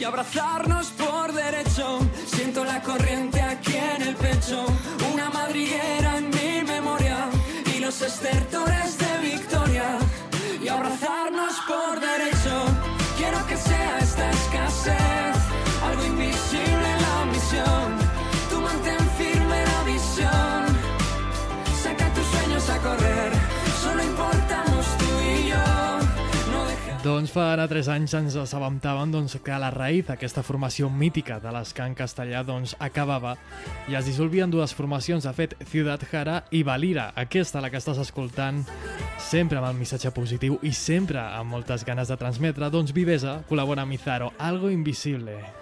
[0.00, 4.64] Y abrazarnos por derecho, siento la corriente aquí en el pecho,
[5.12, 7.28] una madriguera en mi memoria
[7.76, 9.98] y los estertores de victoria.
[10.64, 12.54] Y abrazarnos por derecho,
[13.18, 15.36] quiero que sea esta escasez,
[15.84, 17.88] algo invisible en la misión.
[18.48, 20.68] Tú mantén firme la visión
[22.70, 23.32] a correr,
[23.82, 24.67] solo importamos tú y yo.
[27.08, 31.48] Doncs fa ara 3 anys ens assabentàvem doncs, que la raïz, aquesta formació mítica de
[31.54, 33.32] l'escan castellà, doncs, acabava
[33.88, 38.02] i es dissolvien dues formacions, de fet, Ciudad Jara i Valira, aquesta la que estàs
[38.02, 38.60] escoltant,
[39.30, 43.88] sempre amb el missatge positiu i sempre amb moltes ganes de transmetre, doncs Vivesa col·labora
[43.88, 45.57] amb Izaro, Algo Invisible.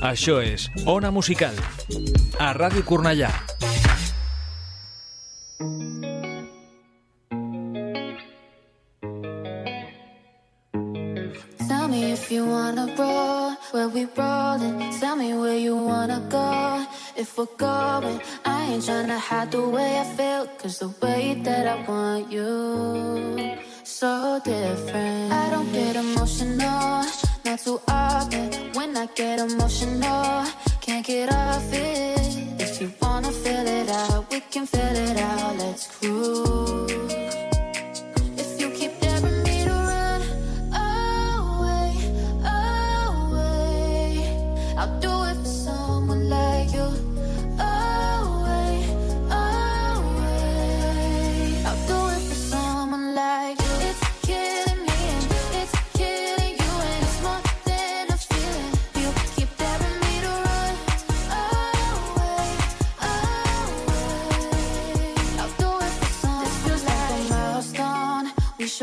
[0.00, 1.52] Això és Ona Musical,
[2.40, 3.28] a Ràdio Cornellà.
[11.68, 14.90] Tell me if you wanna roll, where we rollin'.
[15.00, 18.20] Tell me where you wanna go, if we're going.
[18.46, 23.58] I ain't tryna hide the way I feel, cause the way that I want you,
[23.84, 25.30] so different.
[25.30, 27.04] I don't get emotional.
[27.44, 28.50] Not too often.
[28.74, 30.44] When I get emotional,
[30.80, 32.60] can't get off it.
[32.60, 35.56] If you wanna feel it out, we can feel it out.
[35.58, 36.90] Let's cruise.
[38.42, 40.22] If you keep daring me to run
[40.86, 41.88] away,
[43.14, 44.10] away,
[44.76, 45.29] I'll do it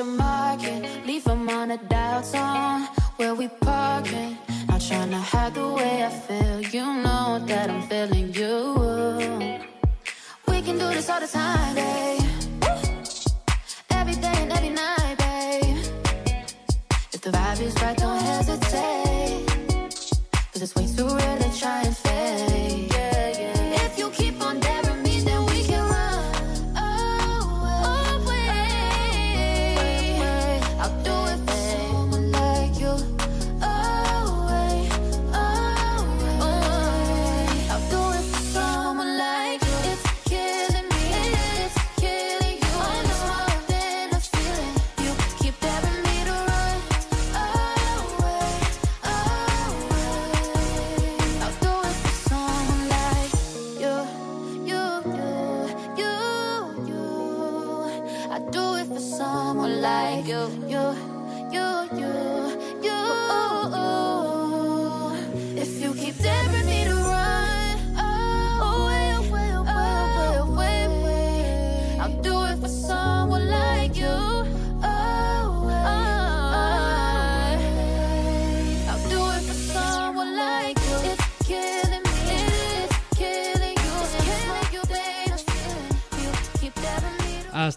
[0.05, 2.87] market, leave them on a dial tone.
[3.17, 4.37] Where we parking,
[4.67, 6.61] not trying to hide the way I feel.
[6.61, 8.75] You know that I'm feeling you.
[10.47, 12.21] We can do this all the time, babe.
[13.89, 15.77] Every day and every night, babe.
[17.13, 19.47] If the vibe is right, don't hesitate.
[20.53, 22.46] Cause it's way too real to try and fake.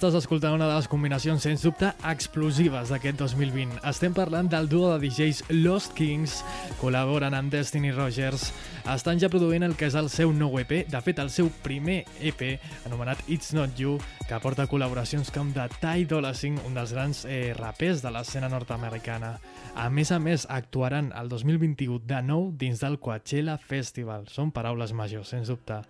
[0.00, 3.82] Estàs escoltant una de les combinacions, sens dubte, explosives d'aquest 2020.
[3.84, 6.38] Estem parlant del duo de DJs Lost Kings,
[6.80, 8.46] col·laboren amb Destiny Rogers,
[8.88, 11.98] estan ja produint el que és el seu nou EP, de fet el seu primer
[12.16, 12.46] EP,
[12.88, 17.26] anomenat It's Not You, que porta col·laboracions com de Ty Dolla Sign, un dels grans
[17.28, 19.34] eh, rapers de l'escena nord-americana.
[19.76, 24.30] A més a més, actuaran el 2021 de nou dins del Coachella Festival.
[24.32, 25.82] Són paraules majors, sens dubte.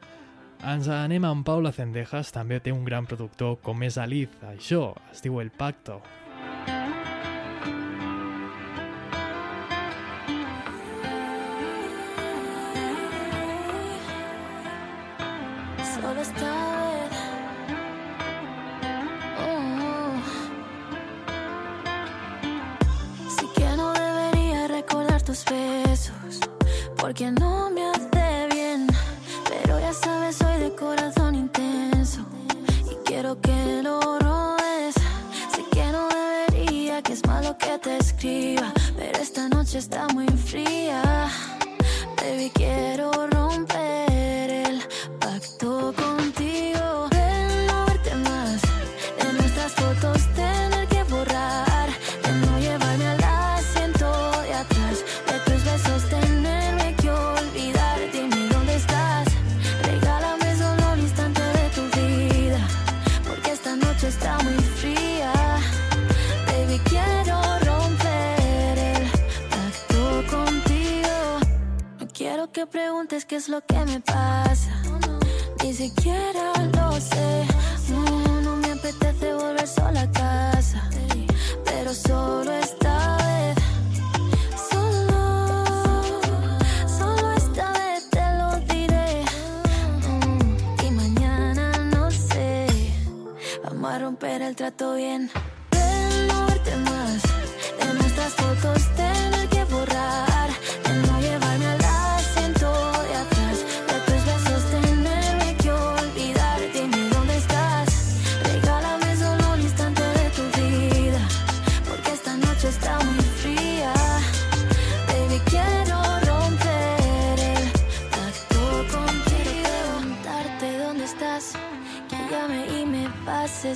[0.61, 4.35] Ens anem amb Paula Cendejas, també té un gran productor com és Aliz.
[4.45, 5.97] Això es diu El Pacto.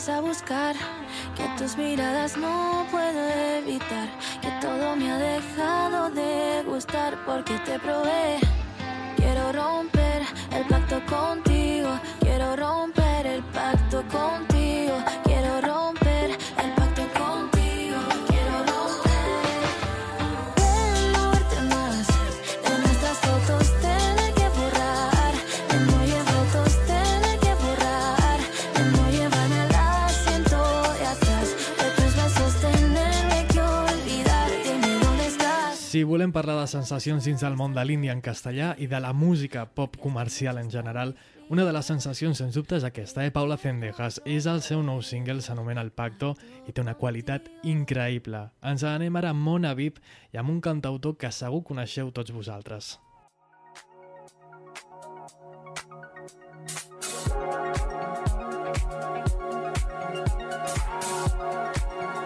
[0.09, 0.74] A buscar.
[1.36, 3.28] Que tus miradas no puedo
[3.59, 4.09] evitar.
[4.40, 8.38] Que todo me ha dejado de gustar porque te probé.
[9.16, 11.90] Quiero romper el pacto contigo.
[12.20, 14.53] Quiero romper el pacto contigo.
[36.05, 39.64] Volem parlar de sensacions dins del món de l'Índia en castellà i de la música
[39.66, 41.14] pop comercial en general,
[41.52, 43.30] una de les sensacions, sens dubte, és aquesta, eh?
[43.30, 44.20] Paula Cendejas.
[44.24, 46.32] És el seu nou single, s'anomena El Pacto,
[46.66, 48.40] i té una qualitat increïble.
[48.64, 50.00] Ens anem ara amb Mona Vip
[50.32, 52.96] i amb un cantautor que segur coneixeu tots vosaltres.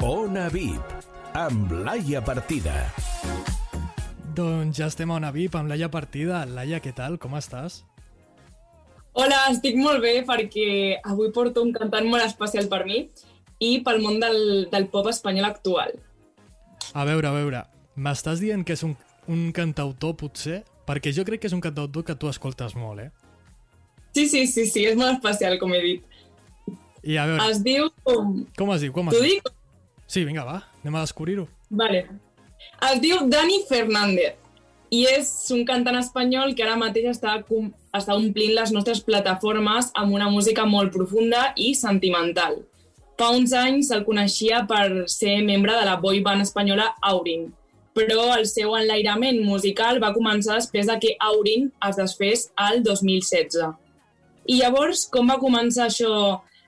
[0.09, 0.97] Ona VIP,
[1.35, 2.87] amb Laia Partida.
[4.39, 6.45] Doncs ja estem a una VIP amb Laia Partida.
[6.47, 7.17] Laia, què tal?
[7.19, 7.81] Com estàs?
[9.19, 10.67] Hola, estic molt bé perquè
[11.11, 13.01] avui porto un cantant molt especial per mi
[13.59, 15.97] i pel món del, del pop espanyol actual.
[16.95, 17.65] A veure, a veure,
[17.99, 18.95] m'estàs dient que és un,
[19.27, 20.61] un cantautor, potser?
[20.87, 23.11] Perquè jo crec que és un cantautor que tu escoltes molt, eh?
[24.15, 26.23] Sí, sí, sí, sí, és molt especial, com he dit.
[27.03, 27.91] I a veure, Es diu...
[28.07, 28.95] com es diu?
[28.95, 29.43] Com es T'ho diu?
[29.43, 29.53] dic?
[30.07, 31.51] Sí, vinga, va, anem a descobrir-ho.
[31.75, 32.07] Vale.
[32.79, 34.37] Es diu Dani Fernández
[34.95, 37.33] i és un cantant espanyol que ara mateix està,
[37.99, 42.61] està omplint les nostres plataformes amb una música molt profunda i sentimental.
[43.19, 47.49] Fa uns anys el coneixia per ser membre de la boy band espanyola Aurin,
[47.99, 53.75] però el seu enlairament musical va començar després de que Aurin es desfés al 2016.
[54.47, 56.13] I llavors, com va començar això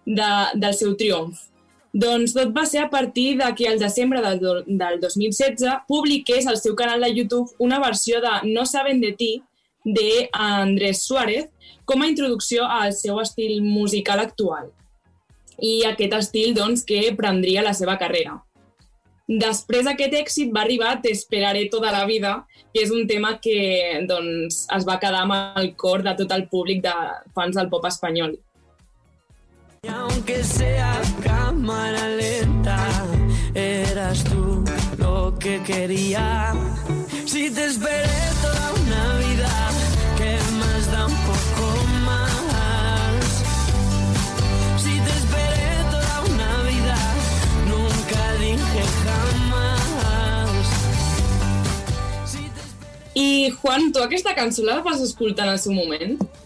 [0.05, 1.47] de, del seu triomf?
[1.93, 6.59] Doncs tot va ser a partir de que el desembre del, del 2016 publiqués al
[6.61, 9.43] seu canal de YouTube una versió de No saben de ti
[9.85, 11.49] de Andrés Suárez
[11.85, 14.71] com a introducció al seu estil musical actual.
[15.59, 18.39] I aquest estil doncs, que prendria la seva carrera.
[19.31, 24.01] Després d'aquest èxit va arribar Te esperaré toda la vida, que és un tema que
[24.07, 26.95] doncs, es va quedar amb el cor de tot el públic de
[27.35, 28.39] fans del pop espanyol.
[29.89, 31.01] Aunque sea
[31.61, 32.79] cámara lenta,
[33.55, 34.65] eras tú
[34.97, 36.55] lo que quería.
[37.27, 39.53] Si te esperé toda una vida,
[40.17, 41.67] ¿qué más da un poco
[42.07, 43.43] más?
[44.83, 46.97] Si te esperé toda una vida,
[47.69, 50.67] nunca dije jamás.
[53.15, 56.40] I, Juan, tu aquesta cançó la vas en el seu moment?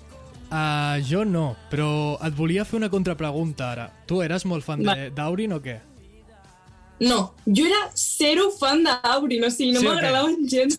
[0.55, 3.89] Uh, jo no, però et volia fer una contrapregunta ara.
[4.07, 4.85] Tu eres molt fan
[5.17, 5.81] d'Aurin o què?
[7.03, 10.79] No, jo era zero fan d'Aurin, o sigui, no Sí m'agradaven gens.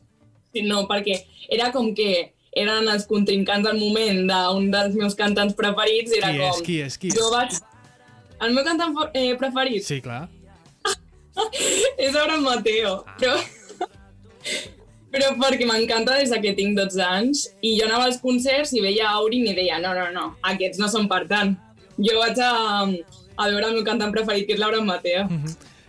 [0.56, 1.18] Sí, no, perquè
[1.52, 6.40] era com que eren els contrincants al moment d'un dels meus cantants preferits era Qui
[6.40, 6.64] és, com...
[6.70, 7.20] qui és, qui és?
[7.20, 7.60] Jo vaig...
[8.46, 10.26] El meu cantant eh, preferit Sí, clar.
[12.06, 13.36] és Abraham Mateo, però...
[15.16, 18.82] però perquè m'encanta des de que tinc 12 anys i jo anava als concerts i
[18.84, 21.56] veia Aurin i deia no, no, no, aquests no són per tant.
[21.96, 22.52] Jo vaig a,
[22.84, 25.30] a veure el meu cantant preferit, que és l'Abraham Mateo.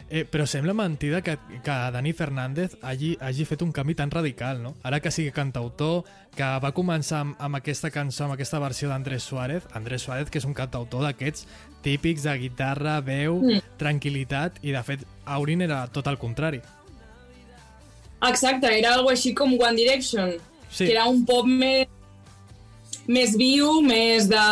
[0.06, 1.32] Eh, però sembla mentida que,
[1.66, 4.76] que Dani Fernández hagi, hagi fet un canvi tan radical, no?
[4.86, 6.04] Ara que sigui cantautor,
[6.38, 10.38] que va començar amb, amb aquesta cançó, amb aquesta versió d'Andrés Suárez, Andrés Suárez, que
[10.38, 11.48] és un cantautor d'aquests
[11.82, 13.58] típics de guitarra, veu, Mm.
[13.82, 16.62] tranquil·litat, i de fet Aurin era tot el contrari.
[18.28, 20.36] Exacte, era algo així com One Direction,
[20.70, 20.84] Sí.
[20.84, 21.86] que era un pop més,
[23.06, 24.46] més viu, més de,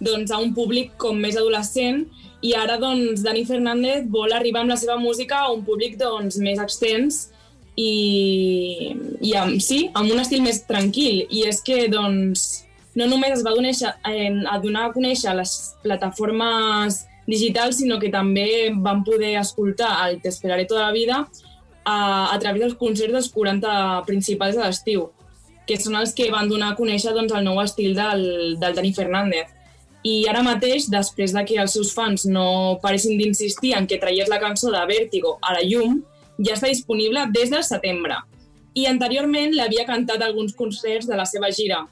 [0.00, 2.04] doncs, a un públic com més adolescent,
[2.44, 6.36] i ara doncs, Dani Fernández vol arribar amb la seva música a un públic doncs,
[6.44, 7.30] més extens
[7.74, 8.92] i,
[9.24, 11.24] i amb, sí, amb un estil més tranquil.
[11.32, 12.64] I és que doncs,
[12.94, 13.72] no només es va donar,
[14.12, 20.20] eh, a donar a conèixer les plataformes digitals, sinó que també van poder escoltar el
[20.20, 21.24] T'esperaré tota la vida
[21.84, 25.08] a, a través dels concerts dels 40 principals de l'estiu,
[25.68, 28.24] que són els que van donar a conèixer doncs, el nou estil del,
[28.60, 29.52] del Dani Fernández.
[30.04, 34.28] I ara mateix, després de que els seus fans no paressin d'insistir en que traies
[34.28, 36.02] la cançó de Vértigo a la llum,
[36.36, 38.18] ja està disponible des del setembre.
[38.74, 41.84] I anteriorment l'havia cantat alguns concerts de la seva gira.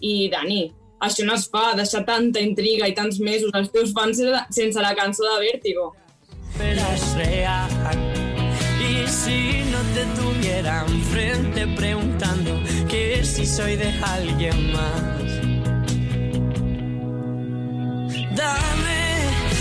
[0.00, 0.64] I, Dani,
[1.04, 4.18] això no es fa, deixar tanta intriga i tants mesos als teus fans
[4.50, 5.94] sense la cançó de Vértigo.
[6.58, 8.09] pero es real.
[8.90, 15.28] Y si no te tuviera enfrente preguntando que si soy de alguien más.
[18.34, 19.02] Dame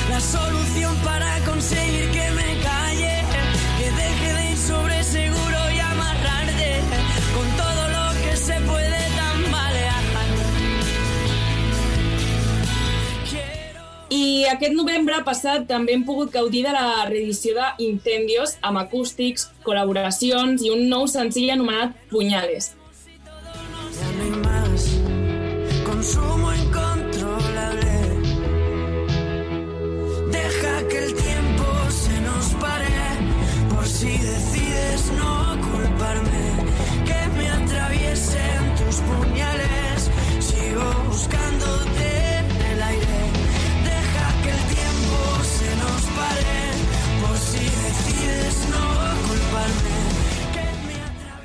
[0.10, 3.16] la solución para conseguir que me calle,
[3.78, 5.80] que deje de ir sobre seguro y
[14.10, 19.52] I aquest novembre passat també hem pogut gaudir de la reedició de Incendios amb acústics,
[19.68, 22.74] col·laboracions i un no hay puñales.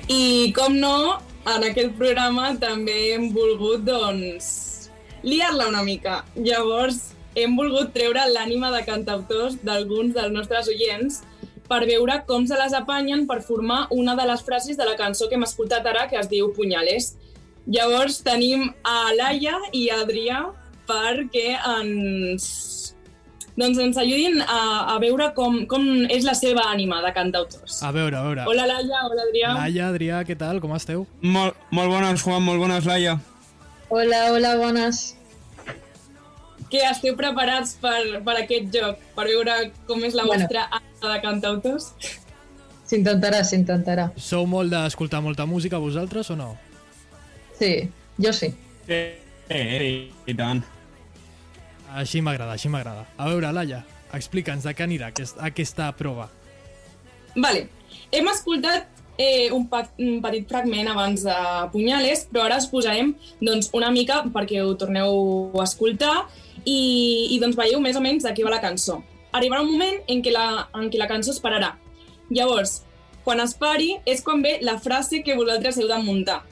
[0.09, 1.17] I, com no,
[1.49, 4.91] en aquest programa també hem volgut, doncs,
[5.25, 6.19] liar-la una mica.
[6.37, 11.23] Llavors, hem volgut treure l'ànima de cantautors d'alguns dels nostres oients
[11.69, 15.31] per veure com se les apanyen per formar una de les frases de la cançó
[15.31, 17.15] que hem escoltat ara, que es diu Punyales.
[17.65, 20.43] Llavors tenim a Laia i a Adrià
[20.85, 22.84] perquè ens,
[23.57, 24.61] doncs ens ajudin a,
[24.95, 27.81] a veure com, com és la seva ànima de cantautors.
[27.87, 28.47] A veure, a veure.
[28.51, 29.53] Hola Laia, hola Adrià.
[29.61, 30.59] Laia, Adrià, què tal?
[30.65, 31.07] Com esteu?
[31.23, 33.19] Molt, molt bones, Juan, molt bones, Laia.
[33.95, 35.05] Hola, hola, bones.
[36.73, 39.55] Que esteu preparats per, per aquest joc, per veure
[39.87, 40.43] com és la Bueno.
[40.43, 41.93] vostra ànima de cantautors?
[42.91, 44.09] S'intentarà, s'intentarà.
[44.19, 46.51] Sou molt d'escoltar molta música vosaltres o no?
[47.61, 47.89] Sí,
[48.19, 48.51] jo sí.
[48.89, 48.99] Sí,
[49.49, 49.63] sí,
[50.27, 50.65] i tant.
[51.95, 53.05] Així m'agrada, així m'agrada.
[53.17, 53.85] A veure, Laia,
[54.17, 56.27] explica'ns de què anirà aquest, aquesta prova.
[57.35, 57.69] Vale,
[58.15, 58.89] hem escoltat
[59.19, 61.37] eh, un, pa un petit fragment abans de
[61.73, 66.17] Punyales, però ara us posarem doncs, una mica perquè ho torneu a escoltar
[66.65, 66.79] i,
[67.35, 69.01] i doncs veieu més o menys de què va la cançó.
[69.35, 71.75] Arribarà un moment en què la, en què la cançó es pararà.
[72.31, 72.81] Llavors,
[73.25, 76.43] quan es pari és quan ve la frase que vosaltres heu de muntar.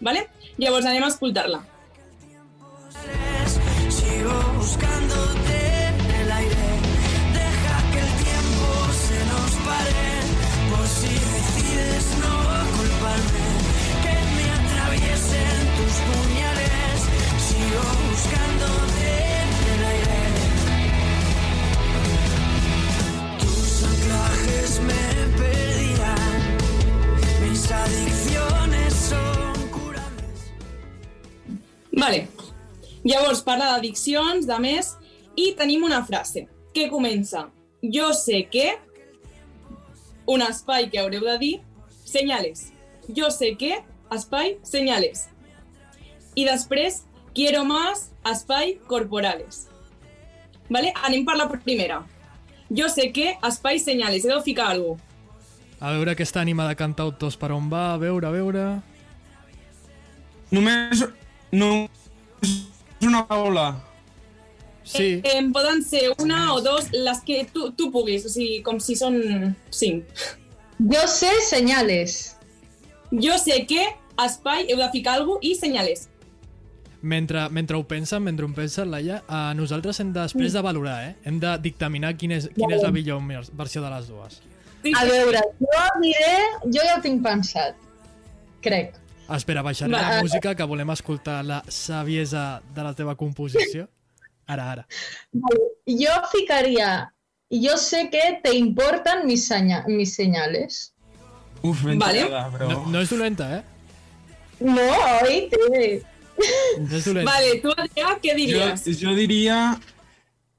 [0.00, 0.26] Vale?
[0.58, 1.62] Llavors anem a escoltar-la.
[4.20, 5.56] Sigo buscándote
[5.88, 6.66] en el aire.
[7.32, 8.66] Deja que el tiempo
[9.06, 10.08] se nos pare.
[10.70, 12.34] Por si decides no
[12.76, 13.48] culparme.
[14.04, 16.96] Que me atraviesen tus puñales.
[17.48, 19.08] Sigo buscándote
[19.40, 20.20] en el aire.
[23.40, 25.04] Tus anclajes me
[25.40, 26.42] pedirán.
[27.48, 30.38] Mis adicciones son curables.
[31.92, 32.49] Vale.
[33.04, 34.94] Llavors parla d'addiccions, de més,
[35.36, 37.48] i tenim una frase que comença
[37.80, 38.74] Jo sé que,
[40.28, 41.54] un espai que haureu de dir,
[42.04, 42.66] senyales.
[43.16, 43.78] Jo sé que,
[44.12, 45.30] espai, senyales.
[46.36, 49.64] I després, quiero más, espai, corporales.
[50.68, 50.92] Vale?
[51.08, 52.02] Anem per la primera.
[52.68, 54.26] Jo sé que, espai, senyales.
[54.26, 55.06] He de ficar alguna cosa.
[55.80, 58.64] A veure aquesta ànima de cantautors per on va, a veure, a veure...
[60.52, 61.00] Només,
[61.54, 62.00] només
[63.10, 63.68] una paraula.
[64.82, 65.20] Sí.
[65.22, 68.80] Eh, em poden ser una o dos, les que tu, tu puguis, o sigui, com
[68.82, 69.20] si són
[69.70, 70.08] cinc.
[70.80, 72.36] Jo sé senyales.
[73.10, 73.84] Jo sé que,
[74.24, 76.06] espai, heu de ficar alguna cosa i senyales.
[77.00, 81.14] Mentre, mentre ho pensen, mentre ho pensen, Laia, eh, nosaltres hem després de valorar, eh?
[81.24, 83.22] Hem de dictaminar quina és, quina és la millor
[83.56, 84.40] versió de les dues.
[84.96, 86.34] A veure, jo diré...
[86.72, 87.76] Jo ja ho tinc pensat.
[88.64, 88.96] Crec.
[89.36, 93.86] Espera, baixaré Va, la música, que volem escoltar la saviesa de la teva composició.
[94.50, 94.86] Ara, ara.
[95.32, 97.12] Vale, Jo ficaria...
[97.50, 100.92] Jo sé que te importan mis, seña mis señales.
[101.62, 102.28] Uf, ben Vale.
[102.54, 102.68] però...
[102.70, 103.62] No, no és dolenta, eh?
[104.60, 104.86] No,
[105.24, 106.02] oíste.
[106.78, 107.26] No és dolenta.
[107.26, 108.86] Vale, tu, Adrià, què Jo, diries?
[109.02, 109.56] jo diria...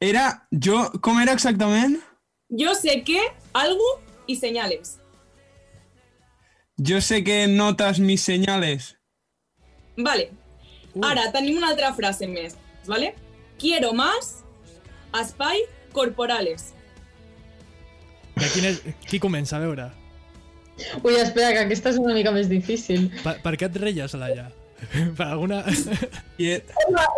[0.04, 0.26] Era...
[0.52, 0.84] Jo...
[1.00, 1.96] Com era exactament?
[2.60, 3.88] Jo sé que, algo
[4.28, 4.98] i senyales.
[6.88, 8.96] Jo sé que notas mis señales.
[9.98, 10.32] Vale.
[11.02, 12.56] Ara, tenim una altra frase més,
[12.88, 13.14] vale?
[13.60, 14.42] Quiero más,
[15.22, 15.62] espai,
[15.94, 16.72] corporales.
[18.36, 19.86] De quin és, qui comença, a veure?
[21.04, 23.10] Ui, espera, que aquesta és una mica més difícil.
[23.22, 24.50] Per, per què et reies, Laia?
[25.18, 25.60] Per alguna...
[26.40, 26.72] Quiet.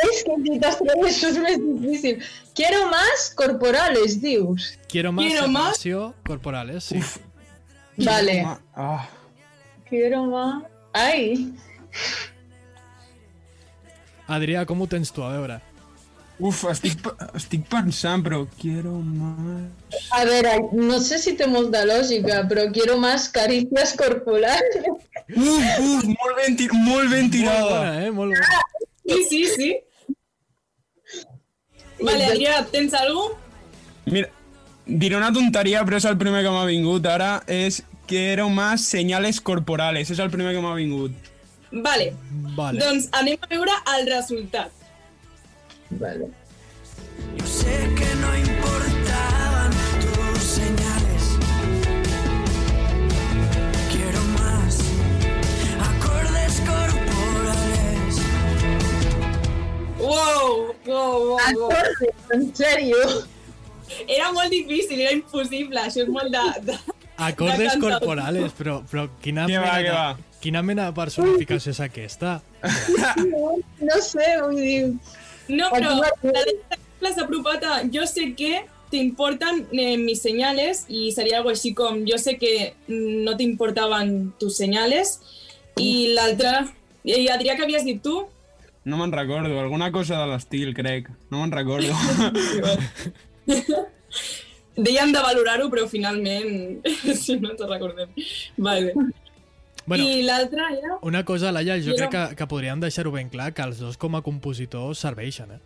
[0.09, 2.18] És que si t'estrenes és més difícil.
[2.57, 4.74] Quiero más corporales, dius.
[4.91, 6.82] Quiero más Quiero más- separació corporal, eh?
[6.82, 6.99] Sí.
[8.03, 8.41] Vale.
[8.76, 9.07] Ah,
[9.94, 10.64] Quiero más...
[10.94, 11.54] Ai.
[14.26, 15.60] Adrià, com ho tens tu, a veure?
[16.41, 16.98] uf, estic,
[17.38, 18.39] estic pensant, però...
[18.58, 19.70] Quiero más...
[20.18, 24.89] A veure, no sé si té molta lògica, però quiero más caricias corporales.
[25.30, 27.70] Uf, uf, molt ben, tir molt ben Molt tirada.
[27.70, 28.12] bona, eh?
[28.18, 28.66] Molt bona.
[29.06, 29.72] Sí, sí, sí.
[32.02, 33.30] Vale, Adrià, tens algú?
[34.10, 34.34] Mira,
[34.89, 37.36] diré una tonteria, però és el primer que m'ha vingut ara.
[37.46, 37.84] És
[38.14, 40.11] quiero más señales corporales.
[40.11, 41.11] És el primer que m'ha vingut.
[41.72, 42.11] Vale.
[42.53, 42.78] Vale.
[42.78, 44.70] Doncs anem a veure el resultat.
[45.89, 46.30] Vale.
[47.39, 51.24] Yo sé que no importaban tus señales.
[53.89, 54.78] Quiero más
[55.89, 58.22] acordes corporales.
[59.97, 61.72] Wow, wow, wow, wow.
[62.30, 63.26] En sèrio?
[64.07, 65.82] Era molt difícil, era impossible.
[65.82, 66.49] Això és molt de...
[66.70, 66.93] de...
[67.28, 70.40] Acordes corporales, però, però quina, Què va, mena què de, va?
[70.44, 72.38] quina mena de personificació és aquesta?
[73.30, 74.80] No, no sé, vull dir...
[75.52, 76.12] No, però va-
[77.04, 78.62] la apropat a jo sé que
[78.94, 84.58] t'importen eh, mis señales i seria algo així com jo sé que no t'importaven tus
[84.62, 85.18] señales
[85.82, 86.64] i l'altra...
[87.04, 88.22] I Adrià, què havies dit tu?
[88.88, 91.10] No me'n recordo, alguna cosa de l'estil, crec.
[91.32, 91.92] No me'n recordo.
[94.76, 96.82] deien de valorar-ho, però finalment,
[97.24, 98.10] si no ens recordem.
[98.58, 98.94] Vale.
[99.86, 100.98] Bueno, I l'altra era...
[101.04, 103.98] Una cosa, Laia, jo Jo crec que, que podríem deixar-ho ben clar, que els dos
[104.00, 105.60] com a compositors serveixen, eh?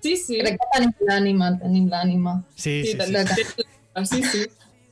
[0.00, 0.38] Sí, sí.
[0.40, 2.38] Crec que tenim l'ànima, tenim l'ànima.
[2.56, 3.44] Sí, sí, sí.
[3.52, 3.68] sí.
[3.92, 4.46] Ah, sí, sí.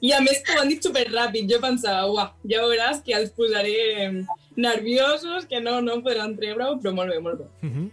[0.05, 3.33] I a més que ho han dit superràpid, jo pensava, uah, ja veuràs que els
[3.35, 4.13] posaré
[4.59, 7.49] nerviosos, que no, no podran treure-ho, però molt bé, molt bé.
[7.63, 7.89] Uh -huh.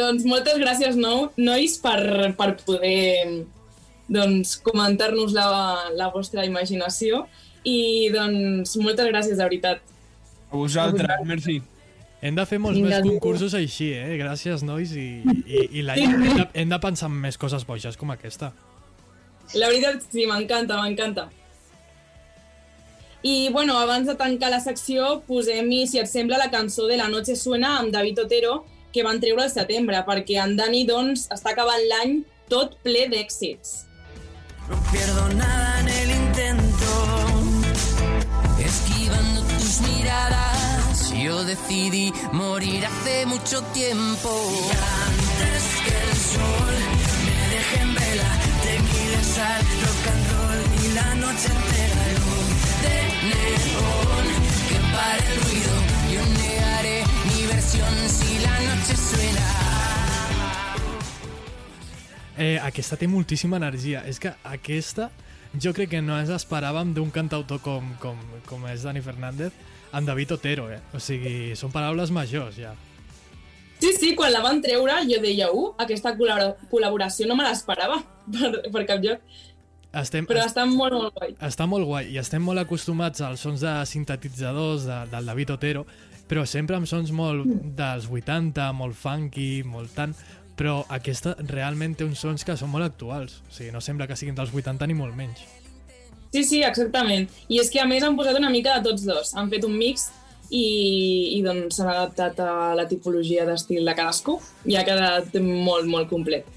[0.00, 3.46] Doncs moltes gràcies, no, nois, per, per poder
[4.08, 5.46] doncs, comentar-nos la,
[5.96, 7.26] la vostra imaginació
[7.68, 9.82] i doncs moltes gràcies, de veritat.
[10.48, 11.60] A vosaltres, merci.
[12.18, 14.16] Hem de fer molts Vinga, més concursos així, eh?
[14.18, 17.98] Gràcies, nois, i, i, i Laia, hem de, hem de pensar en més coses boges
[18.00, 18.50] com aquesta.
[19.54, 21.28] La veritat, sí, m'encanta, m'encanta.
[23.22, 27.08] I, bueno, abans de tancar la secció, posem-hi, si et sembla, la cançó de La
[27.10, 28.60] noche suena amb David Otero,
[28.92, 33.87] que van treure al setembre, perquè en Dani, doncs, està acabant l'any tot ple d'èxits.
[34.90, 36.86] Pierdo nada en el intento.
[38.58, 44.30] Esquivando tus miradas, yo decidí morir hace mucho tiempo.
[44.50, 44.70] Y
[45.08, 46.74] antes que el sol
[47.26, 48.30] me deje en vela,
[48.62, 51.67] tequila, sal, rock and roll y la noche
[62.38, 64.04] Eh, aquesta té moltíssima energia.
[64.06, 65.10] És que aquesta
[65.58, 69.52] jo crec que no ens esperàvem d'un cantautor com, com, com és Dani Fernández
[69.96, 70.78] amb David Otero, eh?
[70.94, 72.74] O sigui, són paraules majors, ja.
[73.78, 78.00] Sí, sí, quan la van treure jo deia, uh, aquesta col·labora- col·laboració no me l'esperava
[78.34, 79.22] per, per cap lloc,
[79.98, 81.30] Estem, però està molt, molt guai.
[81.46, 85.86] Està molt guai i estem molt acostumats als sons de sintetitzadors de, del David Otero,
[86.28, 87.46] però sempre amb sons molt
[87.78, 90.12] dels 80, molt funky, molt tant,
[90.58, 93.38] però aquesta realment té uns sons que són molt actuals.
[93.46, 95.44] O sigui, no sembla que siguin dels 80 ni molt menys.
[96.32, 97.28] Sí, sí, exactament.
[97.48, 99.32] I és que a més han posat una mica de tots dos.
[99.38, 100.08] Han fet un mix
[100.50, 104.38] i, i doncs s'han adaptat a la tipologia d'estil de cadascú
[104.68, 106.48] i ha quedat molt, molt complet.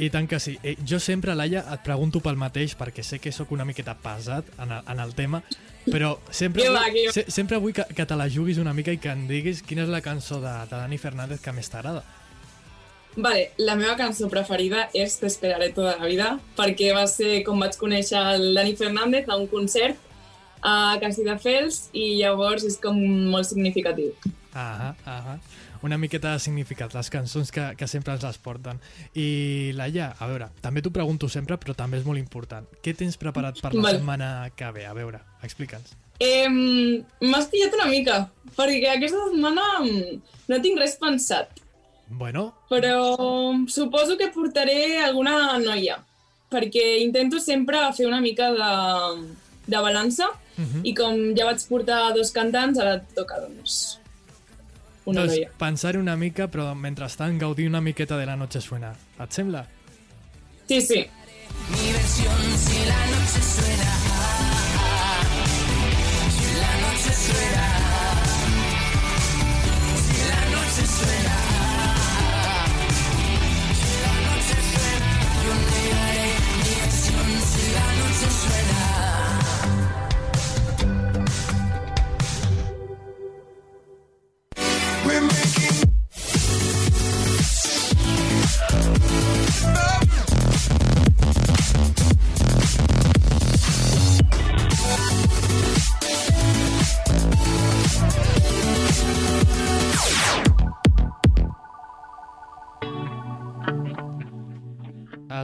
[0.00, 0.54] I tant que sí.
[0.64, 4.46] Eh, jo sempre, Laia, et pregunto pel mateix, perquè sé que sóc una miqueta pesat
[4.56, 5.42] en el, en el tema,
[5.90, 7.16] però sempre, va, vull, que va.
[7.18, 9.84] se, sempre vull que, que te la juguis una mica i que em diguis quina
[9.84, 12.06] és la cançó de, de Dani Fernández que més t'agrada.
[13.16, 17.58] Vale, la meva cançó preferida és Te esperaré tota la vida, perquè va ser com
[17.58, 19.98] vaig conèixer el Dani Fernández a un concert
[20.62, 22.96] a Castelldefels i llavors és com
[23.32, 24.12] molt significatiu.
[24.52, 25.38] Ahà, ahà.
[25.82, 28.76] Una miqueta de significat, les cançons que, que sempre ens les porten.
[29.16, 32.66] I, Laia, a veure, també t'ho pregunto sempre, però també és molt important.
[32.84, 33.96] Què tens preparat per la Vale.
[34.02, 34.84] setmana que ve?
[34.84, 35.96] A veure, explica'ns.
[36.20, 38.18] Eh, M'has pillat una mica,
[38.58, 40.20] perquè aquesta setmana mm,
[40.52, 41.62] no tinc res pensat,
[42.10, 45.96] Bueno, però suposo que portaré alguna noia,
[46.50, 49.26] perquè intento sempre fer una mica de,
[49.66, 50.26] de balança
[50.60, 50.80] Mhm.
[50.84, 53.98] i com ja vaig portar dos cantants, ara et toca, doncs,
[55.06, 55.50] una doncs noia.
[55.56, 58.92] pensar una mica, però mentrestant gaudir una miqueta de la noche suena.
[59.18, 59.66] Et sembla?
[60.68, 61.06] Sí, sí.
[61.70, 63.99] Mi versión si la noche suena.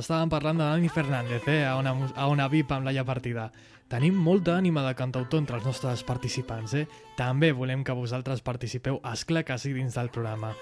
[0.07, 3.48] Estàvem parlant de Dani Fernández, eh, a una, a una VIP amb la partida.
[3.90, 6.86] Tenim molta ànima de cantautor entre els nostres participants, eh?
[7.18, 10.52] També volem que vosaltres participeu, esclar que sí, dins del programa.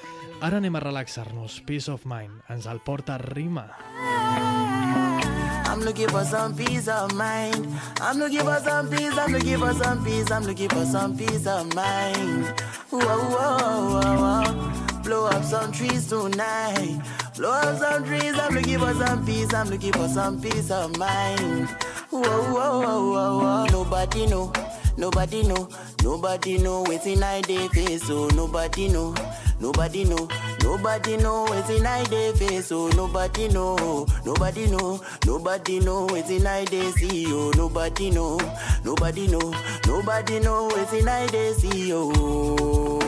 [0.40, 1.60] Ara anem a relaxar-nos.
[1.66, 2.40] Peace of Mind.
[2.48, 3.68] Ens el porta Rima.
[5.68, 7.68] I'm looking for some peace of mind.
[8.00, 9.12] I'm looking for some peace.
[9.12, 10.30] I'm looking for some peace.
[10.30, 12.48] I'm looking for some peace of mind.
[12.88, 14.93] Whoa, whoa, whoa, whoa.
[15.04, 16.98] Blow up some trees tonight.
[17.36, 18.38] Blow up some trees.
[18.38, 19.52] I'm looking for some peace.
[19.52, 21.68] I'm looking for some peace of mind.
[22.08, 23.66] Whoa, whoa, whoa, whoa, whoa.
[23.66, 24.50] Nobody know.
[24.96, 25.68] Nobody know.
[26.02, 28.06] Nobody know what's in I day face.
[28.06, 29.14] So nobody know.
[29.60, 30.26] Nobody know.
[30.62, 32.66] Nobody know what's in I day face.
[32.68, 34.06] So nobody know.
[34.24, 35.02] Nobody know.
[35.26, 37.26] Nobody know what's in I day see.
[37.28, 38.38] Oh, nobody know.
[38.84, 39.54] Nobody know.
[39.86, 41.92] Nobody know what's in I day see.
[41.92, 43.03] Oh.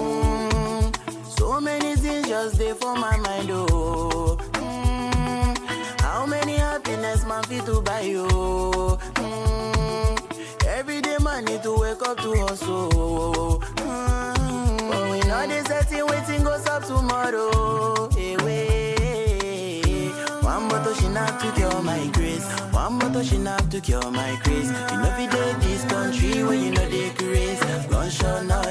[1.39, 3.51] So many things just there for my mind.
[3.51, 4.37] Oh.
[4.53, 6.01] Mm.
[6.01, 8.27] How many happiness man fit to buy you.
[8.27, 13.61] Mm, every day man need to wake up to hustle.
[13.77, 18.09] Mm, but we know they setting waiting goes up tomorrow.
[18.11, 20.13] Hey, wait.
[20.43, 22.45] One bottle she not to cure my grace.
[22.73, 24.69] One bottle she not to cure my grace.
[24.69, 27.61] You know we did this country where you know they grace.
[27.89, 28.66] Gunshot now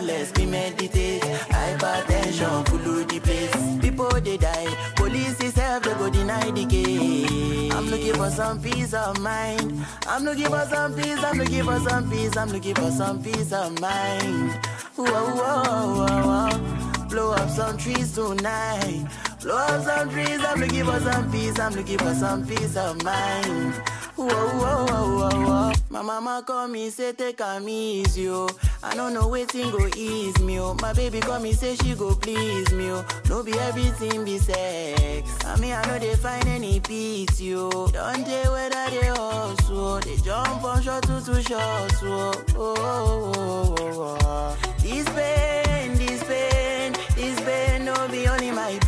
[8.56, 9.86] some peace of mind.
[10.08, 11.24] I'm looking for some peace.
[11.24, 12.38] I'm looking for some peace.
[12.38, 14.52] I'm looking for some peace of mind.
[14.96, 17.08] Whoa, whoa, whoa, whoa.
[17.08, 19.08] Blow up some trees tonight.
[19.42, 20.40] Blow up some trees.
[20.44, 21.60] I'm looking for some peace.
[21.60, 23.74] I'm looking for some peace of mind.
[24.16, 25.72] Whoa, whoa, whoa, whoa, whoa.
[25.90, 28.48] My mama call me, say take a easy, yo.
[28.82, 30.74] I don't know waiting go ease me, oh.
[30.82, 33.06] My baby call me, say she go please me, oh.
[33.30, 35.46] No be everything be sex.
[35.46, 37.88] I mean, I know they find any peace, yo.
[37.88, 39.78] Don't tell whether they hustle.
[39.78, 40.00] Oh.
[40.00, 42.34] They jump from short to two shots, oh.
[42.56, 42.76] oh.
[42.78, 44.58] Oh, oh, oh, oh, oh.
[44.80, 48.80] This pain, this pain, this pain, no be only my.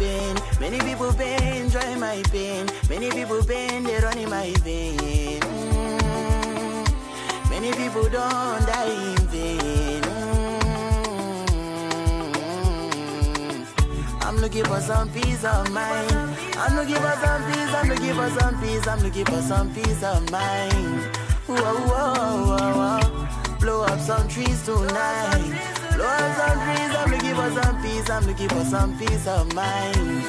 [0.70, 2.68] Many people pain, try my pain.
[2.90, 5.40] Many people pain, they run in my vein.
[5.40, 6.86] Mm.
[7.50, 10.02] Many people don't die in vain.
[10.02, 10.28] Mm.
[14.24, 16.36] I'm looking for some peace of mind.
[16.58, 17.74] I'm looking for some peace.
[17.74, 18.88] I'm looking for some peace.
[18.88, 21.16] I'm looking for some peace of mind.
[21.48, 23.58] Whoa, whoa, whoa, whoa.
[23.62, 25.62] Blow up some trees tonight.
[25.96, 26.92] Blow up some trees.
[26.94, 28.10] I'm looking for some peace.
[28.10, 30.26] I'm looking for some peace of mind.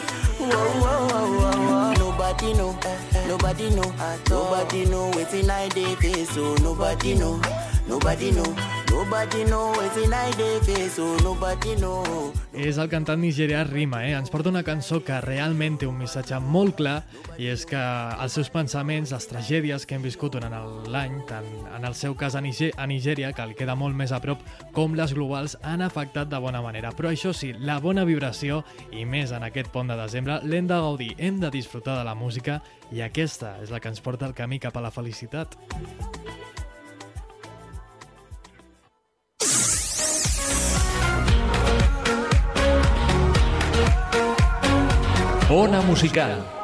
[0.51, 1.92] Whoa, whoa.
[1.94, 3.26] Nobody know, eh, eh.
[3.28, 3.92] nobody know,
[4.30, 6.30] nobody know waiting I dey face.
[6.30, 7.40] Eh, so nobody know,
[7.89, 8.55] nobody know,
[8.91, 10.95] nobody know waiting I dey face.
[10.97, 12.32] So nobody know.
[12.53, 14.14] És el cantant nigerià Rima, eh?
[14.18, 17.03] Ens porta una cançó que realment té un missatge molt clar
[17.39, 20.55] i és que els seus pensaments, les tragèdies que hem viscut durant
[20.91, 24.12] l'any, tant en el seu cas a, Niger a Nigèria, que el queda molt més
[24.12, 24.43] a prop,
[24.74, 26.91] com les globals, han afectat de bona manera.
[26.97, 30.82] Però això sí, la bona vibració, i més en aquest pont de desembre, l'hem de
[30.82, 32.61] gaudir, hem de disfrutar de la música
[32.91, 35.55] i aquesta és la que ens porta el camí cap a la felicitat.
[45.51, 46.58] Ona Musical.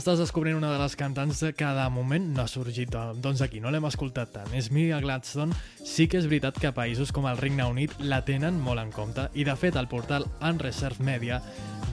[0.00, 3.58] Estàs descobrint una de les cantants que de moment no ha sorgit eh, doncs aquí,
[3.60, 4.54] no l'hem escoltat tant.
[4.56, 5.52] És Mia Gladstone.
[5.84, 9.26] Sí que és veritat que països com el Regne Unit la tenen molt en compte
[9.36, 11.42] i de fet el portal Unreserved Media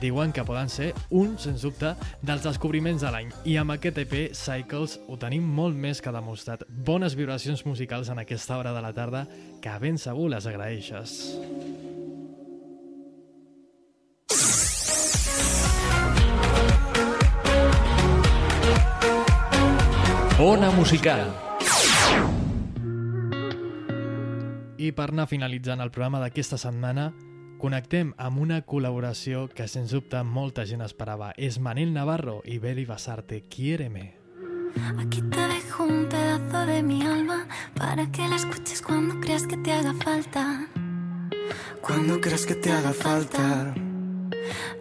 [0.00, 1.92] diuen que poden ser un, sens dubte,
[2.24, 3.34] dels descobriments de l'any.
[3.44, 6.64] I amb aquest EP, Cycles, ho tenim molt més que demostrat.
[6.70, 9.26] Bones vibracions musicals en aquesta hora de la tarda
[9.60, 11.18] que ben segur les agraeixes.
[20.40, 21.32] Ona Musical.
[24.78, 27.08] I per anar finalitzant el programa d'aquesta setmana,
[27.58, 31.32] connectem amb una col·laboració que sens dubte molta gent esperava.
[31.34, 34.04] És Manel Navarro i Beli Basarte, Quiéreme.
[35.02, 39.56] Aquí te dejo un pedazo de mi alma para que la escuches cuando creas que
[39.56, 40.68] te haga falta.
[41.82, 43.74] Cuando creas que te haga falta,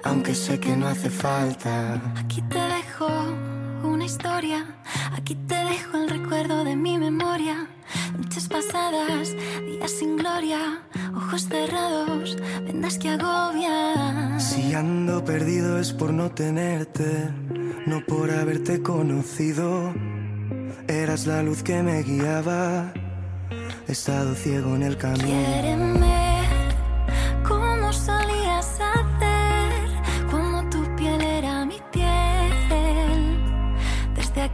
[0.03, 2.13] aunque sé que no hace falta.
[2.15, 4.65] Aquí te dejo una historia,
[5.13, 7.67] aquí te dejo el recuerdo de mi memoria.
[8.17, 10.81] Noches pasadas, días sin gloria,
[11.15, 14.39] ojos cerrados, vendas que agobian.
[14.39, 17.29] Si ando perdido es por no tenerte,
[17.85, 19.93] no por haberte conocido.
[20.87, 22.93] Eras la luz que me guiaba,
[23.87, 25.25] he estado ciego en el camino.
[25.25, 26.36] Quiéreme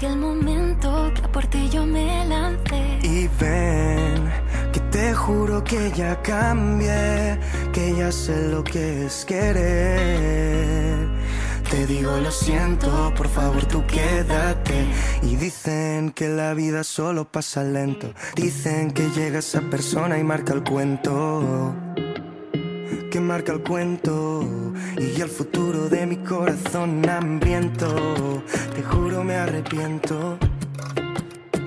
[0.04, 3.00] aquel momento que a por yo me lancé.
[3.04, 4.30] Y ven,
[4.74, 7.40] que te juro que ya cambié,
[7.72, 11.08] que ya sé lo que es querer.
[11.70, 14.88] Te digo lo siento, por favor tú quédate.
[15.22, 18.14] Y dicen que la vida solo pasa lento.
[18.36, 21.74] Dicen que llega esa persona y marca el cuento.
[23.14, 24.44] Que marca el cuento
[24.98, 28.42] y el futuro de mi corazón hambriento.
[28.74, 30.40] Te juro me arrepiento.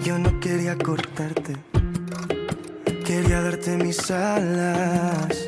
[0.03, 1.57] Yo no quería cortarte.
[3.05, 5.47] Quería darte mis alas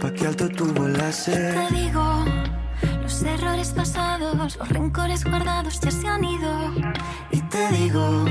[0.00, 1.34] pa' que alto tú volases.
[1.34, 2.24] Te digo,
[3.02, 6.52] los errores pasados, los rencores guardados ya se han ido.
[7.32, 8.26] Y te digo,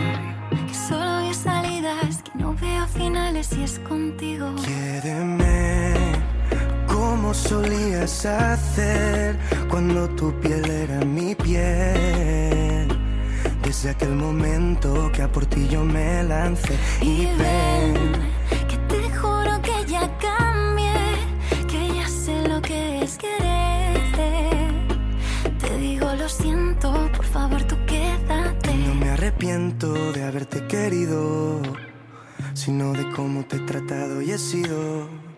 [0.66, 4.56] Que solo hay salidas, que no veo finales y es contigo.
[4.64, 6.11] quiéreme
[7.02, 9.36] como solías hacer
[9.72, 12.88] cuando tu piel era mi piel.
[13.64, 16.76] Desde aquel momento que a por ti yo me lancé.
[17.02, 17.96] Y ven,
[18.70, 21.02] Que te juro que ya cambié,
[21.72, 23.98] que ya sé lo que es querer.
[25.60, 26.88] Te digo lo siento,
[27.18, 28.76] por favor tú quédate.
[28.76, 31.64] no me arrepiento de haberte querido,
[32.54, 35.31] sino de cómo te he tratado y he sido.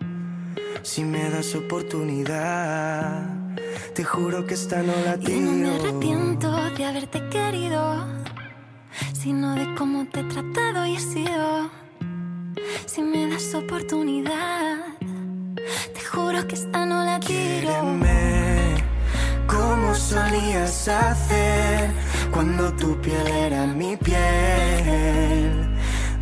[0.84, 3.30] Si me das oportunidad,
[3.95, 8.06] te juro que esta no la Y no me arrepiento de haberte querido,
[9.14, 11.70] sino de cómo te he tratado y he sido.
[12.86, 14.78] Si me das oportunidad,
[15.93, 17.70] te juro que esta no la tiro.
[17.70, 18.76] Quiéreme
[19.47, 21.91] como solías hacer
[22.32, 25.70] cuando tu piel era mi piel.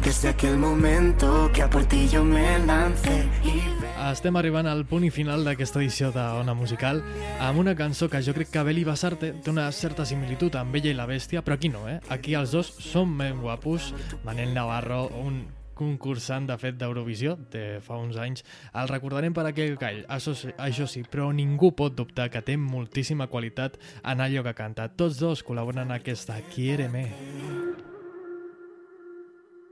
[0.03, 5.03] Desde aquel momento que a por ti yo me lancé y Estem arribant al punt
[5.05, 7.03] i final d'aquesta edició d'Ona Musical
[7.45, 10.89] amb una cançó que jo crec que Beli Basarte té una certa similitud amb Bella
[10.89, 11.99] i la Bèstia, però aquí no, eh?
[12.09, 13.91] Aquí els dos són ben guapos.
[14.25, 15.43] Manel Navarro, un
[15.77, 18.41] concursant, de fet, d'Eurovisió de fa uns anys.
[18.73, 22.57] El recordarem per aquell call, això sí, això sí, però ningú pot dubtar que té
[22.57, 24.89] moltíssima qualitat en allò que canta.
[24.89, 27.05] Tots dos col·laboren en aquesta Quiéreme.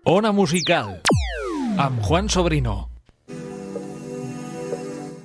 [0.06, 1.00] Ona Musical.
[1.82, 2.99] Amb Juan Sobrino.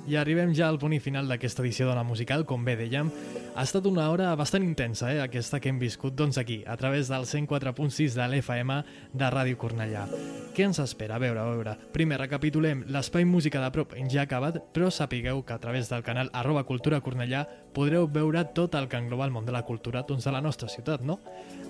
[0.05, 3.09] I arribem ja al punt final d'aquesta edició de la musical, com bé dèiem.
[3.55, 7.07] Ha estat una hora bastant intensa, eh, aquesta que hem viscut, doncs aquí, a través
[7.07, 8.81] del 104.6 de l'FM
[9.13, 10.09] de Ràdio Cornellà.
[10.55, 11.15] Què ens espera?
[11.15, 11.77] A veure, a veure.
[11.93, 16.03] Primer, recapitulem, l'espai música de prop ja ha acabat, però sapigueu que a través del
[16.03, 17.45] canal arroba cultura Cornellà
[17.75, 20.67] podreu veure tot el que engloba el món de la cultura doncs, de la nostra
[20.67, 21.19] ciutat, no?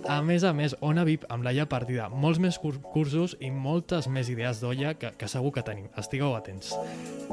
[0.07, 4.07] A més a més, Ona VIP amb Laia Partida, molts més cur- cursos i moltes
[4.07, 5.88] més idees d'olla que, que segur que tenim.
[5.97, 6.75] Estigueu atents.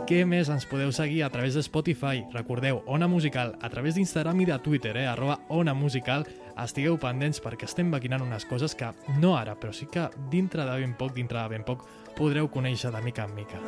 [0.09, 2.25] Què més ens podeu seguir a través de Spotify?
[2.33, 5.07] Recordeu, Ona Musical, a través d'Instagram i de Twitter, eh?
[5.07, 6.27] arroba Ona Musical.
[6.59, 8.91] Estigueu pendents perquè estem maquinant unes coses que,
[9.23, 11.87] no ara, però sí que dintre de ben poc, dintre de ben poc,
[12.19, 13.59] podreu conèixer de mica en mica.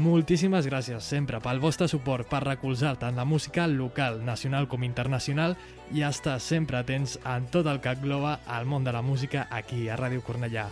[0.00, 5.56] Moltíssimes gràcies sempre pel vostre suport per recolzar tant la música local, nacional com internacional
[5.92, 9.88] i estar sempre atents en tot el que engloba el món de la música aquí
[9.88, 10.68] a Ràdio Cornellà.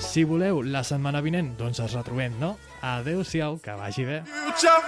[0.00, 2.56] Si voleu, la setmana vinent, doncs ens retrobem, no?
[2.80, 4.22] Adeu-siau, que vagi bé.
[4.30, 4.78] Future.